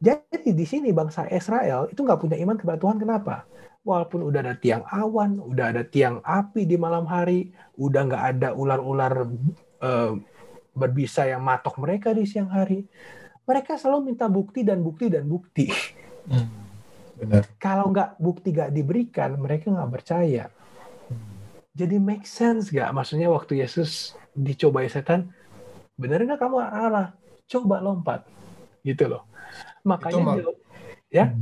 [0.01, 3.45] jadi di sini bangsa Israel itu nggak punya iman kepada Tuhan kenapa?
[3.87, 8.49] Walaupun udah ada tiang awan, udah ada tiang api di malam hari, udah nggak ada
[8.53, 9.25] ular-ular
[9.81, 10.13] uh,
[10.77, 12.85] berbisa yang matok mereka di siang hari.
[13.49, 15.73] Mereka selalu minta bukti dan bukti dan bukti.
[16.29, 16.53] Hmm,
[17.17, 17.49] benar.
[17.57, 20.53] Kalau nggak bukti nggak diberikan, mereka nggak percaya.
[21.73, 22.91] Jadi make sense nggak?
[22.93, 25.31] Maksudnya waktu Yesus dicobai setan,
[25.97, 27.15] benar nggak kamu Allah?
[27.49, 28.29] Coba lompat,
[28.85, 29.25] gitu loh.
[29.87, 30.53] Makanya itu,
[31.09, 31.33] ya.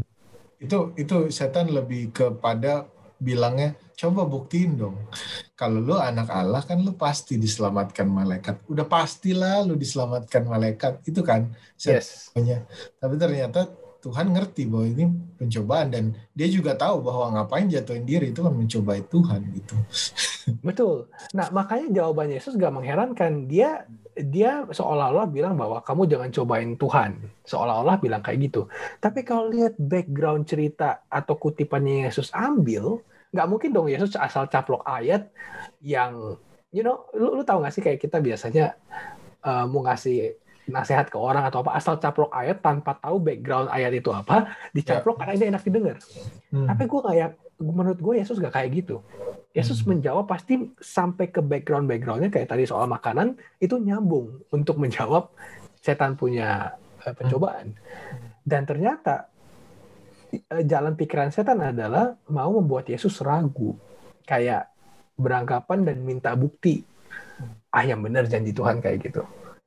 [0.57, 4.97] Itu itu setan lebih kepada bilangnya coba buktiin dong.
[5.57, 8.61] Kalau lu anak Allah kan lu pasti diselamatkan malaikat.
[8.69, 11.01] Udah pastilah lu diselamatkan malaikat.
[11.09, 11.49] Itu kan
[11.81, 12.33] yes.
[13.01, 13.73] Tapi ternyata
[14.07, 18.55] Tuhan ngerti bahwa ini pencobaan dan dia juga tahu bahwa ngapain jatuhin diri itu kan
[18.55, 19.75] mencobai Tuhan gitu.
[20.69, 21.11] Betul.
[21.35, 23.51] Nah makanya jawaban Yesus gak mengherankan.
[23.51, 23.83] Dia
[24.15, 27.19] dia seolah-olah bilang bahwa kamu jangan cobain Tuhan.
[27.43, 28.71] Seolah-olah bilang kayak gitu.
[29.03, 33.03] Tapi kalau lihat background cerita atau kutipannya Yesus ambil,
[33.35, 35.29] nggak mungkin dong Yesus asal caplok ayat
[35.83, 36.39] yang
[36.71, 38.79] you know lu, lu tahu nggak sih kayak kita biasanya
[39.45, 43.95] uh, mau ngasih nasihat ke orang atau apa asal caplok ayat tanpa tahu background ayat
[43.95, 45.97] itu apa dicaplok karena ini enak didengar.
[46.51, 46.67] Hmm.
[46.67, 47.31] tapi gue kayak
[47.63, 49.01] menurut gue Yesus gak kayak gitu.
[49.57, 49.97] Yesus Hmm.
[49.97, 55.33] menjawab pasti sampai ke background backgroundnya kayak tadi soal makanan itu nyambung untuk menjawab
[55.81, 56.77] setan punya
[57.07, 57.73] eh, pencobaan.
[58.45, 59.31] Dan ternyata
[60.35, 63.79] eh, jalan pikiran setan adalah mau membuat Yesus ragu.
[64.27, 64.69] Kayak
[65.17, 66.85] beranggapan dan minta bukti.
[67.73, 69.25] Ah yang benar janji Tuhan kayak gitu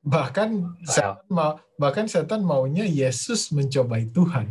[0.10, 0.50] bahkan
[0.82, 4.50] setan mau bahkan setan maunya Yesus mencobai Tuhan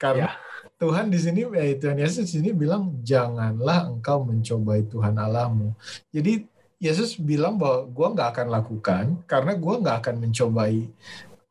[0.00, 0.32] karena Ya.
[0.80, 5.76] Tuhan di sini eh, Tuhan Yesus di sini bilang janganlah engkau mencobai Tuhan Allahmu
[6.08, 6.48] jadi
[6.80, 10.88] Yesus bilang bahwa gua nggak akan lakukan karena gua nggak akan mencobai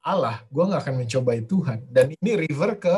[0.01, 2.95] Allah gua nggak akan mencobai Tuhan dan ini river ke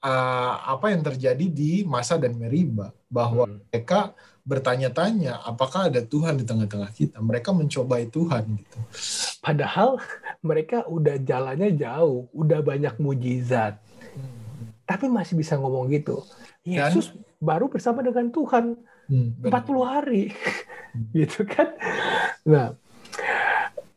[0.00, 3.60] uh, apa yang terjadi di masa dan Meriba bahwa Hmm.
[3.68, 4.16] mereka
[4.50, 8.78] bertanya-tanya apakah ada Tuhan di tengah-tengah kita mereka mencobai Tuhan gitu
[9.40, 10.02] Padahal
[10.48, 13.78] mereka udah jalannya jauh, udah banyak mujizat,
[14.84, 16.20] tapi masih bisa ngomong gitu.
[16.60, 18.76] Yesus baru bersama dengan Tuhan
[19.10, 19.66] Hmm, benar.
[19.66, 20.22] 40 hari,
[20.94, 21.10] Hmm.
[21.18, 21.74] gitu kan?
[22.46, 22.78] Nah,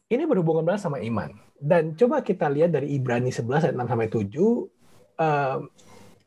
[0.10, 1.30] ini berhubungan banget sama iman.
[1.54, 4.74] Dan coba kita lihat dari Ibrani 11 ayat 6 sampai 7,
[5.22, 5.58] eh,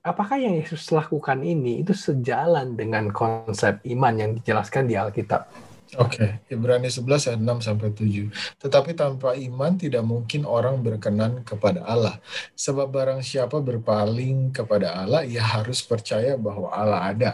[0.07, 5.51] apakah yang Yesus lakukan ini itu sejalan dengan konsep iman yang dijelaskan di Alkitab?
[5.95, 8.27] Oke, Ibrani 11 ayat 6 sampai 7.
[8.59, 12.19] Tetapi tanpa iman tidak mungkin orang berkenan kepada Allah.
[12.59, 17.31] Sebab barang siapa berpaling kepada Allah, ia harus percaya bahwa Allah ada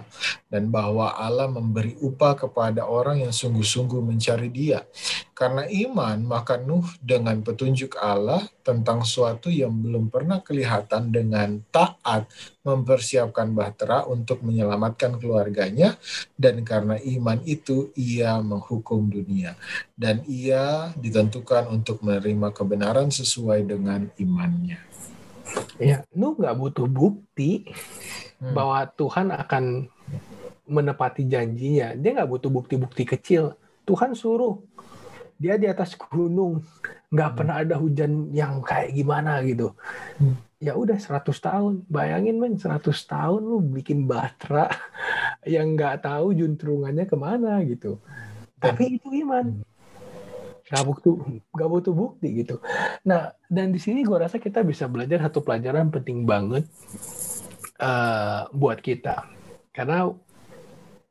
[0.53, 4.85] dan bahwa Allah memberi upah kepada orang yang sungguh-sungguh mencari Dia.
[5.43, 12.31] Karena iman, maka Nuh dengan petunjuk Allah tentang suatu yang belum pernah kelihatan dengan taat
[12.63, 15.99] mempersiapkan bahtera untuk menyelamatkan keluarganya
[16.39, 19.59] dan karena iman itu ia menghukum dunia
[19.99, 24.79] dan ia ditentukan untuk menerima kebenaran sesuai dengan imannya.
[25.83, 27.67] Ya, Nuh nggak butuh bukti
[28.43, 28.59] Hmm.
[28.59, 29.87] bahwa Tuhan akan
[30.67, 31.95] menepati janjinya.
[31.95, 33.55] Dia nggak butuh bukti-bukti kecil.
[33.87, 34.59] Tuhan suruh
[35.43, 36.63] dia di atas gunung,
[37.11, 37.39] nggak Hmm.
[37.43, 39.75] pernah ada hujan yang kayak gimana gitu.
[40.23, 40.39] Hmm.
[40.63, 41.83] Ya udah 100 tahun.
[41.91, 44.71] Bayangin men 100 tahun lu bikin bahtera
[45.43, 47.99] yang nggak tahu juntrungannya ke mana gitu.
[48.63, 49.59] Tapi itu iman.
[50.71, 51.17] Nggak butuh,
[51.51, 52.63] nggak butuh bukti gitu.
[53.03, 56.65] Nah, dan di sini gue rasa kita bisa belajar satu pelajaran penting banget
[57.83, 59.27] eh, buat kita.
[59.75, 60.07] Karena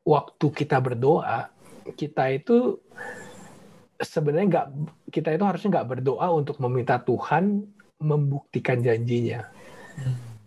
[0.02, 1.52] waktu kita berdoa,
[1.94, 2.80] kita itu
[4.02, 4.66] sebenarnya nggak
[5.14, 7.62] kita itu harusnya nggak berdoa untuk meminta Tuhan
[8.02, 9.46] membuktikan janjinya.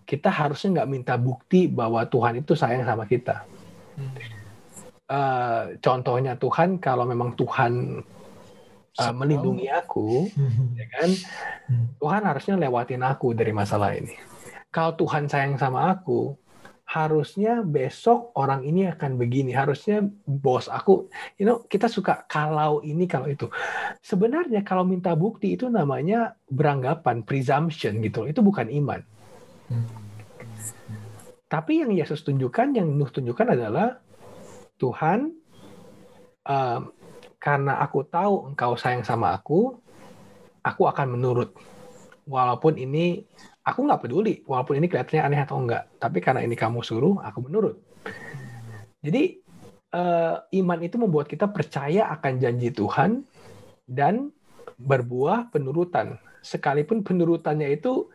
[0.06, 3.48] Kita harusnya nggak minta bukti bahwa Tuhan itu sayang sama kita.
[5.06, 8.02] Eh, contohnya Tuhan, kalau memang Tuhan
[8.96, 10.30] eh, melindungi aku,
[10.74, 11.10] ya kan,
[12.02, 14.14] Tuhan harusnya lewatin aku dari masalah ini.
[14.70, 16.36] Kalau Tuhan sayang sama aku,
[16.96, 19.52] harusnya besok orang ini akan begini.
[19.52, 23.52] Harusnya bos aku, you know, kita suka kalau ini kalau itu.
[24.00, 28.24] Sebenarnya kalau minta bukti itu namanya beranggapan, presumption gitu.
[28.32, 29.04] Itu bukan iman.
[31.52, 34.00] Tapi yang Yesus tunjukkan, yang Nuh tunjukkan adalah
[34.80, 35.36] Tuhan,
[36.48, 36.82] em,
[37.44, 39.76] karena aku tahu engkau sayang sama aku,
[40.64, 41.52] aku akan menurut.
[42.26, 43.22] Walaupun ini
[43.66, 45.90] aku nggak peduli, walaupun ini kelihatannya aneh atau enggak.
[45.98, 47.82] Tapi karena ini kamu suruh, aku menurut.
[49.02, 49.42] Jadi
[49.90, 53.26] eh, iman itu membuat kita percaya akan janji Tuhan
[53.90, 54.30] dan
[54.78, 56.22] berbuah penurutan.
[56.46, 58.14] Sekalipun penurutannya itu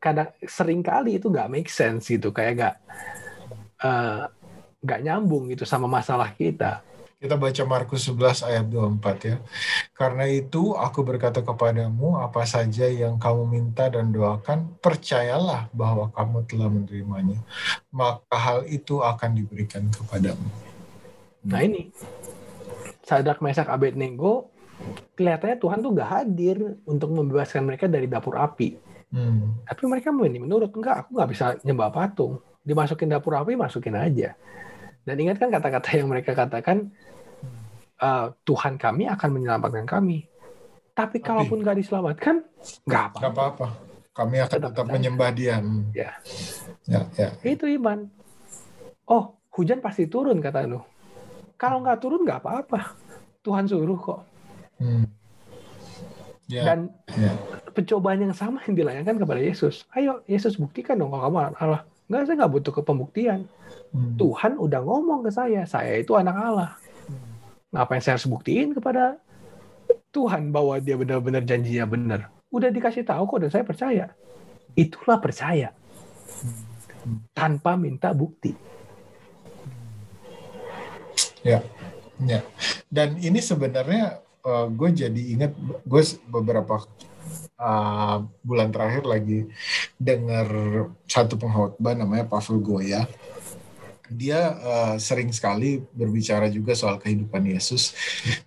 [0.00, 2.74] kadang sering kali itu nggak make sense gitu, kayak nggak
[3.84, 4.24] eh,
[4.80, 6.80] nggak nyambung gitu sama masalah kita.
[7.20, 9.36] Kita baca Markus 11 ayat 24 ya.
[9.92, 16.48] Karena itu aku berkata kepadamu apa saja yang kamu minta dan doakan, percayalah bahwa kamu
[16.48, 17.36] telah menerimanya.
[17.92, 20.48] Maka hal itu akan diberikan kepadamu.
[21.44, 21.92] Nah ini
[23.04, 24.48] Sadrak Mesak Abednego
[25.12, 26.56] kelihatannya Tuhan tuh nggak hadir
[26.88, 28.80] untuk membebaskan mereka dari dapur api.
[29.12, 29.60] Hmm.
[29.68, 32.40] Tapi mereka ini menurut enggak, aku nggak bisa nyembah patung.
[32.64, 34.32] Dimasukin dapur api, masukin aja.
[35.04, 36.92] Dan ingat kan kata-kata yang mereka katakan,
[38.00, 40.28] "Eh, Tuhan kami akan menyelamatkan kami.
[40.94, 42.44] Tapi kalaupun nggak diselamatkan,
[42.84, 43.18] nggak apa.
[43.24, 43.66] Gak apa-apa.
[44.10, 45.62] Kami akan Tetap tetap menyembah dia.
[45.62, 45.88] Hmm.
[45.96, 46.12] Ya.
[46.84, 47.30] Ya, ya.
[47.46, 48.10] Itu iman.
[49.08, 50.84] Oh, hujan pasti turun kata Nuh.
[51.56, 52.98] Kalau nggak turun nggak apa-apa.
[53.40, 54.20] Tuhan suruh kok.
[54.76, 55.08] Hmm.
[56.50, 57.32] Ya, Dan ya.
[57.70, 59.86] pencobaan yang sama yang dilayangkan kepada Yesus.
[59.94, 61.82] Ayo, Yesus buktikan dong kalau kamu Allah.
[62.10, 63.46] Enggak, saya nggak butuh ke pembuktian.
[63.94, 64.18] Hmm.
[64.18, 66.74] Tuhan udah ngomong ke saya, saya itu anak Allah.
[67.70, 69.14] Ngapain saya harus buktiin kepada
[70.10, 72.20] Tuhan bahwa dia benar-benar janjinya benar.
[72.50, 74.04] Udah dikasih tahu kok dan saya percaya.
[74.74, 75.70] Itulah percaya.
[77.30, 78.58] Tanpa minta bukti.
[81.46, 81.62] Ya,
[82.26, 82.42] ya.
[82.90, 85.54] Dan ini sebenarnya uh, gue jadi ingat
[85.86, 86.82] gue beberapa
[87.54, 89.46] uh, bulan terakhir lagi
[90.00, 90.48] dengar
[91.04, 93.04] satu pengkhotbah namanya Pavel Goya.
[94.10, 97.94] Dia uh, sering sekali berbicara juga soal kehidupan Yesus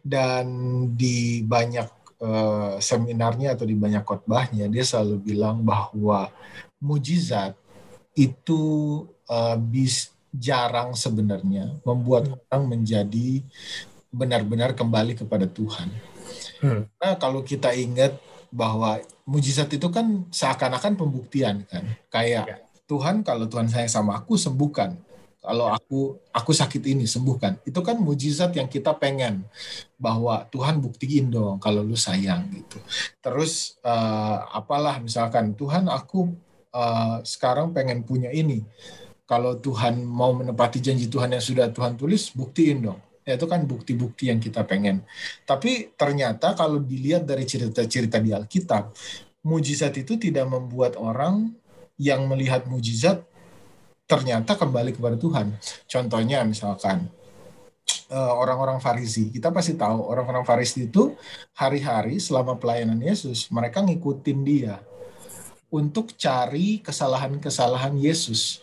[0.04, 0.50] dan
[0.98, 1.88] di banyak
[2.20, 6.28] uh, seminarnya atau di banyak khotbahnya dia selalu bilang bahwa
[6.84, 7.56] mujizat
[8.12, 8.62] itu
[9.32, 12.38] uh, bis jarang sebenarnya membuat hmm.
[12.50, 13.46] orang menjadi
[14.12, 15.90] benar-benar kembali kepada Tuhan.
[16.60, 16.84] Hmm.
[16.98, 18.18] Nah, kalau kita ingat
[18.54, 22.58] bahwa mujizat itu kan seakan-akan pembuktian kan, kayak ya.
[22.86, 24.94] Tuhan kalau Tuhan sayang sama aku sembuhkan,
[25.42, 27.60] kalau aku aku sakit ini sembuhkan.
[27.66, 29.44] Itu kan mujizat yang kita pengen
[29.98, 32.78] bahwa Tuhan buktiin dong kalau lu sayang gitu.
[33.20, 36.32] Terus uh, apalah misalkan Tuhan aku
[36.72, 38.62] uh, sekarang pengen punya ini
[39.24, 43.00] kalau Tuhan mau menepati janji Tuhan yang sudah Tuhan tulis, buktiin dong.
[43.24, 45.04] Ya, itu kan bukti-bukti yang kita pengen.
[45.48, 48.92] Tapi ternyata kalau dilihat dari cerita-cerita di Alkitab,
[49.48, 51.56] mujizat itu tidak membuat orang
[51.96, 53.24] yang melihat mujizat
[54.04, 55.56] ternyata kembali kepada Tuhan.
[55.88, 57.08] Contohnya misalkan
[58.12, 59.32] eh, orang-orang Farisi.
[59.32, 61.16] Kita pasti tahu orang-orang Farisi itu
[61.56, 64.84] hari-hari selama pelayanan Yesus, mereka ngikutin dia
[65.74, 68.62] untuk cari kesalahan-kesalahan Yesus.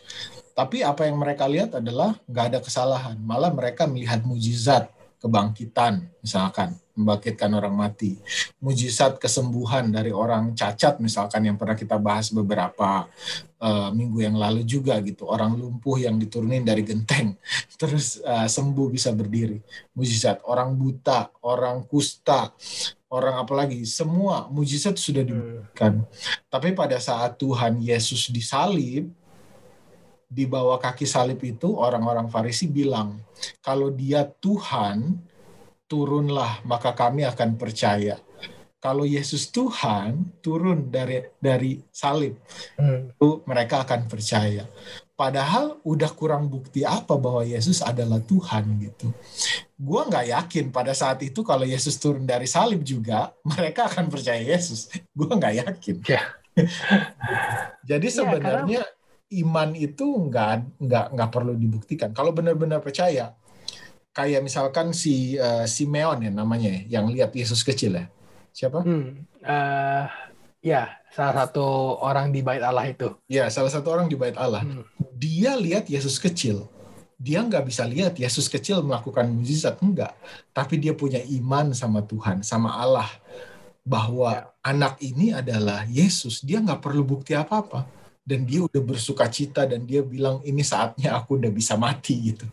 [0.54, 3.16] Tapi apa yang mereka lihat adalah nggak ada kesalahan.
[3.20, 4.90] Malah mereka melihat mujizat
[5.20, 8.20] kebangkitan, misalkan membangkitkan orang mati,
[8.60, 13.08] mujizat kesembuhan dari orang cacat, misalkan yang pernah kita bahas beberapa
[13.56, 17.36] uh, minggu yang lalu juga gitu, orang lumpuh yang diturunin dari genteng,
[17.80, 19.60] terus uh, sembuh bisa berdiri,
[19.96, 22.52] mujizat orang buta, orang kusta,
[23.10, 26.04] orang apalagi semua mujizat sudah diberikan.
[26.04, 26.08] Hmm.
[26.52, 29.08] Tapi pada saat Tuhan Yesus disalib,
[30.30, 33.18] di bawah kaki salib itu orang-orang Farisi bilang,
[33.58, 35.18] kalau dia Tuhan,
[35.90, 38.14] turunlah maka kami akan percaya.
[38.80, 42.38] Kalau Yesus Tuhan turun dari dari salib,
[42.80, 43.12] hmm.
[43.12, 44.64] itu mereka akan percaya.
[45.12, 49.12] Padahal udah kurang bukti apa bahwa Yesus adalah Tuhan gitu.
[49.76, 54.40] Gua nggak yakin pada saat itu kalau Yesus turun dari salib juga mereka akan percaya
[54.40, 54.88] Yesus.
[55.12, 55.96] Gua nggak yakin.
[56.06, 56.22] Ya.
[57.90, 58.99] Jadi ya, sebenarnya karena
[59.30, 62.10] iman itu nggak nggak nggak perlu dibuktikan.
[62.10, 63.34] Kalau benar-benar percaya,
[64.10, 68.06] kayak misalkan si uh, Simeon ya namanya, ya, yang lihat Yesus kecil ya,
[68.50, 68.82] siapa?
[68.82, 70.04] Hmm, uh,
[70.58, 73.14] ya salah satu orang di bait Allah itu.
[73.30, 74.66] Ya salah satu orang di bait Allah.
[74.66, 74.82] Hmm.
[75.14, 76.66] Dia lihat Yesus kecil.
[77.20, 80.16] Dia nggak bisa lihat Yesus kecil melakukan mujizat enggak,
[80.56, 83.06] tapi dia punya iman sama Tuhan, sama Allah
[83.84, 84.48] bahwa ya.
[84.64, 86.42] anak ini adalah Yesus.
[86.42, 87.99] Dia nggak perlu bukti apa-apa
[88.30, 92.46] dan dia udah bersuka cita dan dia bilang ini saatnya aku udah bisa mati gitu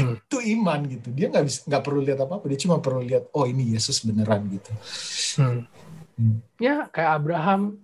[0.00, 0.24] hmm.
[0.24, 3.28] itu iman gitu dia nggak bisa nggak perlu lihat apa apa dia cuma perlu lihat
[3.36, 4.72] oh ini Yesus beneran gitu
[5.44, 5.60] hmm.
[6.16, 6.36] Hmm.
[6.56, 7.76] ya kayak Abraham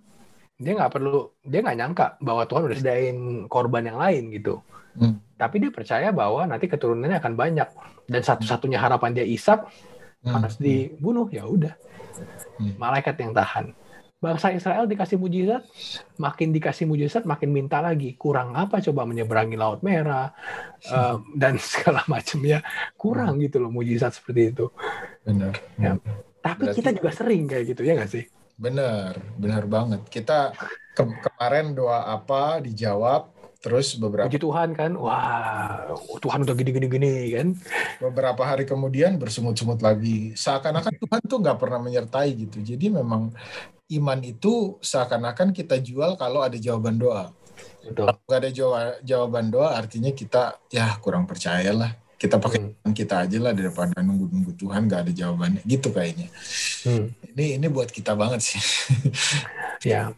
[0.57, 4.65] dia nggak perlu dia nggak nyangka bahwa Tuhan udah sediain korban yang lain gitu
[4.97, 5.37] hmm.
[5.37, 7.69] tapi dia percaya bahwa nanti keturunannya akan banyak
[8.09, 9.69] dan satu-satunya harapan dia Ishak
[10.25, 10.33] hmm.
[10.33, 11.77] harus dibunuh ya udah
[12.57, 12.81] hmm.
[12.81, 13.77] malaikat yang tahan
[14.19, 15.63] bangsa Israel dikasih mujizat,
[16.17, 18.15] makin dikasih mujizat, makin minta lagi.
[18.15, 20.31] Kurang apa coba menyeberangi Laut Merah
[20.89, 22.63] uh, dan segala macamnya.
[22.95, 24.65] Kurang gitu loh mujizat seperti itu.
[25.27, 25.53] Benar.
[25.77, 25.99] Ya.
[26.41, 26.77] Tapi Berarti...
[26.77, 28.23] kita juga sering kayak gitu ya nggak sih?
[28.55, 30.07] Benar, benar banget.
[30.07, 30.55] Kita
[30.95, 33.34] ke kemarin doa apa dijawab,
[33.65, 35.89] Terus beberapa Puji Tuhan kan, wah
[36.21, 37.47] Tuhan udah gini-gini gini kan.
[37.97, 40.37] Beberapa hari kemudian bersemut-semut lagi.
[40.37, 42.61] Seakan-akan Tuhan tuh nggak pernah menyertai gitu.
[42.61, 43.33] Jadi memang
[43.89, 47.33] iman itu seakan-akan kita jual kalau ada jawaban doa.
[47.81, 48.13] Betul.
[48.13, 48.49] Kalau ada
[49.01, 51.89] jawaban doa, artinya kita ya kurang percaya lah.
[52.21, 52.93] Kita pakai hmm.
[52.93, 55.65] kita aja lah daripada nunggu-nunggu Tuhan nggak ada jawabannya.
[55.65, 56.29] Gitu kayaknya.
[56.85, 57.09] Hmm.
[57.33, 58.61] Ini ini buat kita banget sih.
[59.89, 60.13] ya.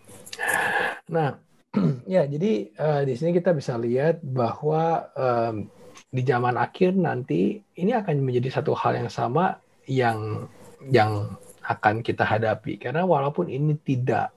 [1.07, 1.46] Nah,
[2.15, 5.69] ya jadi uh, di sini kita bisa lihat bahwa um,
[6.07, 10.47] di zaman akhir nanti ini akan menjadi satu hal yang sama yang
[10.88, 11.36] yang
[11.67, 14.32] akan kita hadapi karena walaupun ini tidak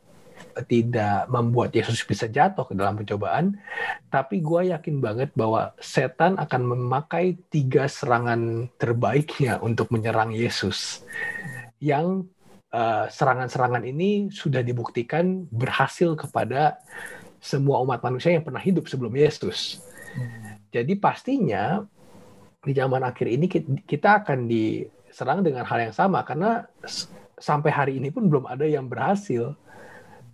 [0.67, 3.61] tidak membuat Yesus bisa jatuh ke dalam pencobaan,
[4.09, 11.05] tapi gue yakin banget bahwa setan akan memakai tiga serangan terbaiknya untuk menyerang Yesus.
[11.81, 12.29] Yang
[12.75, 16.81] uh, serangan-serangan ini sudah dibuktikan berhasil kepada
[17.41, 19.81] semua umat manusia yang pernah hidup sebelum Yesus.
[20.71, 21.83] Jadi pastinya
[22.61, 23.49] di zaman akhir ini
[23.89, 26.69] kita akan diserang dengan hal yang sama karena
[27.41, 29.57] sampai hari ini pun belum ada yang berhasil.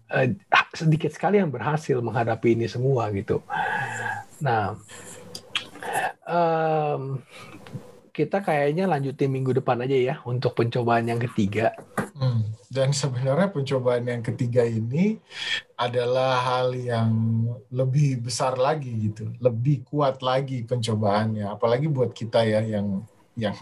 [0.06, 0.38] Uh,
[0.70, 3.42] sedikit sekali yang berhasil menghadapi ini semua gitu.
[4.38, 4.78] Nah,
[6.22, 7.18] um,
[8.16, 11.76] kita kayaknya lanjutin minggu depan aja ya untuk pencobaan yang ketiga.
[12.16, 12.56] Hmm.
[12.72, 15.20] Dan sebenarnya pencobaan yang ketiga ini
[15.76, 17.12] adalah hal yang
[17.68, 21.44] lebih besar lagi gitu, lebih kuat lagi pencobaannya.
[21.44, 23.04] Apalagi buat kita ya yang
[23.36, 23.52] yang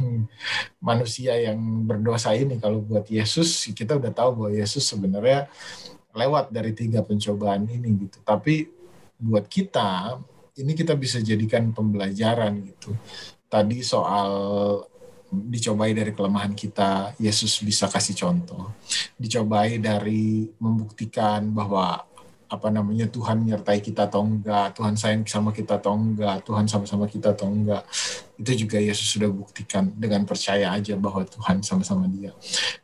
[0.79, 5.51] manusia yang berdosa ini kalau buat Yesus kita udah tahu bahwa Yesus sebenarnya
[6.15, 8.71] lewat dari tiga pencobaan ini gitu tapi
[9.19, 10.23] buat kita
[10.63, 12.95] ini kita bisa jadikan pembelajaran gitu
[13.55, 14.31] tadi soal
[15.31, 18.75] dicobai dari kelemahan kita Yesus bisa kasih contoh
[19.15, 22.03] dicobai dari membuktikan bahwa
[22.55, 27.11] apa namanya Tuhan menyertai kita atau enggak, Tuhan sayang sama kita atau enggak, Tuhan sama-sama
[27.11, 27.83] kita atau enggak.
[28.39, 32.31] Itu juga Yesus sudah buktikan dengan percaya aja bahwa Tuhan sama-sama dia.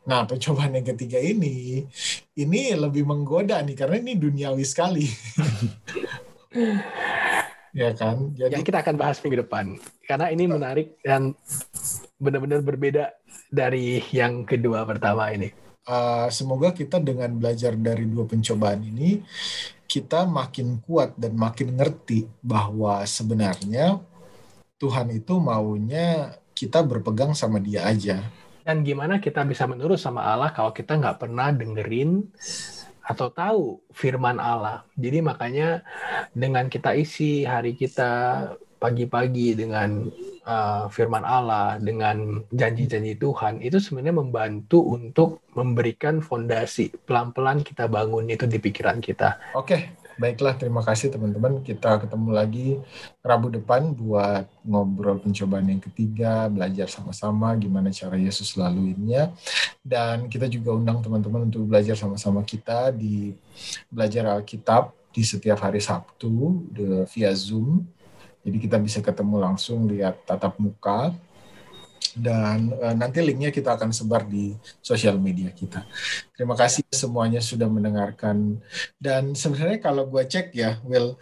[0.03, 1.87] Nah, percobaan yang ketiga ini
[2.35, 5.07] ini lebih menggoda nih karena ini duniawi sekali.
[7.71, 8.35] ya kan?
[8.35, 9.79] Jadi yang kita akan bahas minggu depan.
[10.05, 11.35] Karena ini menarik dan
[12.21, 13.15] benar-benar berbeda
[13.51, 19.23] dari yang kedua pertama ini uh, semoga kita dengan belajar dari dua pencobaan ini
[19.87, 23.99] kita makin kuat dan makin ngerti bahwa sebenarnya
[24.79, 28.23] Tuhan itu maunya kita berpegang sama dia aja.
[28.63, 32.23] Dan gimana kita bisa menurut sama Allah kalau kita nggak pernah dengerin
[33.01, 34.85] atau tahu firman Allah.
[34.95, 35.81] Jadi makanya
[36.31, 38.11] dengan kita isi hari kita
[38.81, 40.09] pagi-pagi dengan
[40.49, 46.89] uh, firman Allah, dengan janji-janji Tuhan, itu sebenarnya membantu untuk memberikan fondasi.
[47.05, 49.37] Pelan-pelan kita bangun itu di pikiran kita.
[49.53, 50.53] Oke, baiklah.
[50.53, 51.65] Terima kasih teman-teman.
[51.65, 52.67] Kita ketemu lagi
[53.25, 59.33] Rabu depan buat ngobrol pencobaan yang ketiga, belajar sama-sama gimana cara Yesus laluinnya.
[59.81, 63.33] Dan kita juga undang teman-teman untuk belajar sama-sama kita di
[63.89, 66.69] belajar Alkitab di setiap hari Sabtu
[67.09, 67.81] via Zoom
[68.41, 71.13] jadi kita bisa ketemu langsung lihat tatap muka
[72.17, 74.51] dan uh, nanti linknya kita akan sebar di
[74.83, 75.87] sosial media kita.
[76.35, 78.59] Terima kasih semuanya sudah mendengarkan
[78.99, 81.15] dan sebenarnya kalau gue cek ya, Will,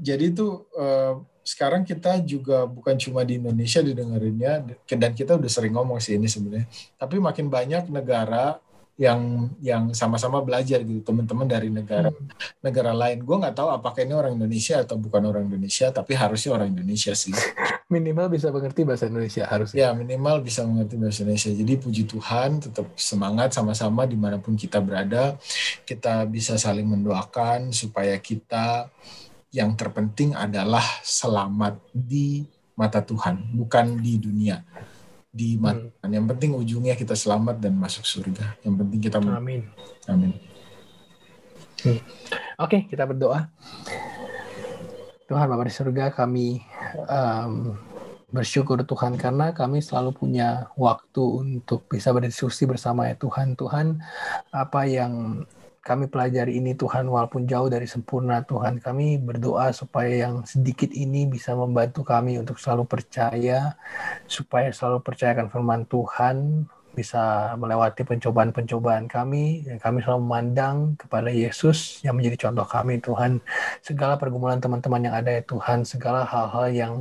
[0.00, 5.76] jadi itu uh, sekarang kita juga bukan cuma di Indonesia didengerinnya dan kita udah sering
[5.76, 6.64] ngomong sih ini sebenarnya,
[6.96, 8.56] tapi makin banyak negara
[8.94, 12.62] yang yang sama-sama belajar gitu teman-teman dari negara hmm.
[12.62, 13.26] negara lain.
[13.26, 17.10] Gue nggak tahu apakah ini orang Indonesia atau bukan orang Indonesia tapi harusnya orang Indonesia
[17.10, 17.34] sih.
[17.94, 19.76] Minimal bisa mengerti bahasa Indonesia harusnya.
[19.76, 21.52] Ya minimal bisa mengerti bahasa Indonesia.
[21.52, 25.36] Jadi puji Tuhan tetap semangat sama-sama di mana pun kita berada.
[25.84, 28.88] Kita bisa saling mendoakan supaya kita
[29.52, 32.42] yang terpenting adalah selamat di
[32.74, 34.58] mata Tuhan bukan di dunia
[35.34, 35.90] di mana.
[35.98, 36.14] Hmm.
[36.14, 38.54] Yang penting ujungnya kita selamat dan masuk surga.
[38.62, 39.66] Yang penting kita Amin.
[40.06, 40.38] Amin.
[41.82, 41.90] Hmm.
[41.90, 42.00] Oke,
[42.56, 43.50] okay, kita berdoa.
[45.26, 46.62] Tuhan Bapa di surga, kami
[47.10, 47.74] um,
[48.30, 53.58] bersyukur Tuhan karena kami selalu punya waktu untuk bisa berdiskusi bersama ya Tuhan.
[53.58, 53.98] Tuhan,
[54.54, 55.42] apa yang
[55.84, 58.80] kami pelajari ini Tuhan walaupun jauh dari sempurna Tuhan.
[58.80, 63.76] Kami berdoa supaya yang sedikit ini bisa membantu kami untuk selalu percaya
[64.24, 66.64] supaya selalu percayakan firman Tuhan
[66.94, 73.42] bisa melewati pencobaan-pencobaan kami dan kami selalu memandang kepada Yesus yang menjadi contoh kami Tuhan.
[73.82, 76.94] Segala pergumulan teman-teman yang ada ya Tuhan segala hal-hal yang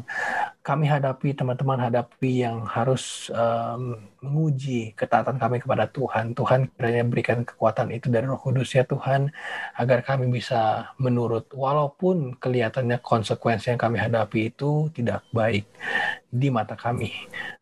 [0.63, 7.43] kami hadapi teman-teman hadapi yang harus um, menguji ketaatan kami kepada Tuhan Tuhan kiranya berikan
[7.43, 9.27] kekuatan itu dari Roh Kudus ya Tuhan
[9.75, 15.67] agar kami bisa menurut walaupun kelihatannya konsekuensi yang kami hadapi itu tidak baik
[16.31, 17.11] di mata kami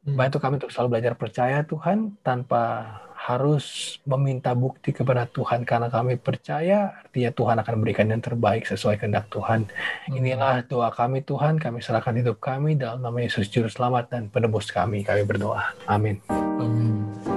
[0.01, 0.17] Hmm.
[0.17, 2.89] Bantu kami untuk selalu belajar percaya Tuhan tanpa
[3.21, 8.97] harus meminta bukti kepada Tuhan karena kami percaya artinya Tuhan akan memberikan yang terbaik sesuai
[8.97, 9.69] kehendak Tuhan.
[9.69, 10.17] Hmm.
[10.17, 14.73] Inilah doa kami Tuhan, kami serahkan hidup kami dalam nama Yesus Juru Selamat dan penebus
[14.73, 15.05] kami.
[15.05, 15.77] Kami berdoa.
[15.85, 16.17] Amin.
[16.33, 17.30] Amin.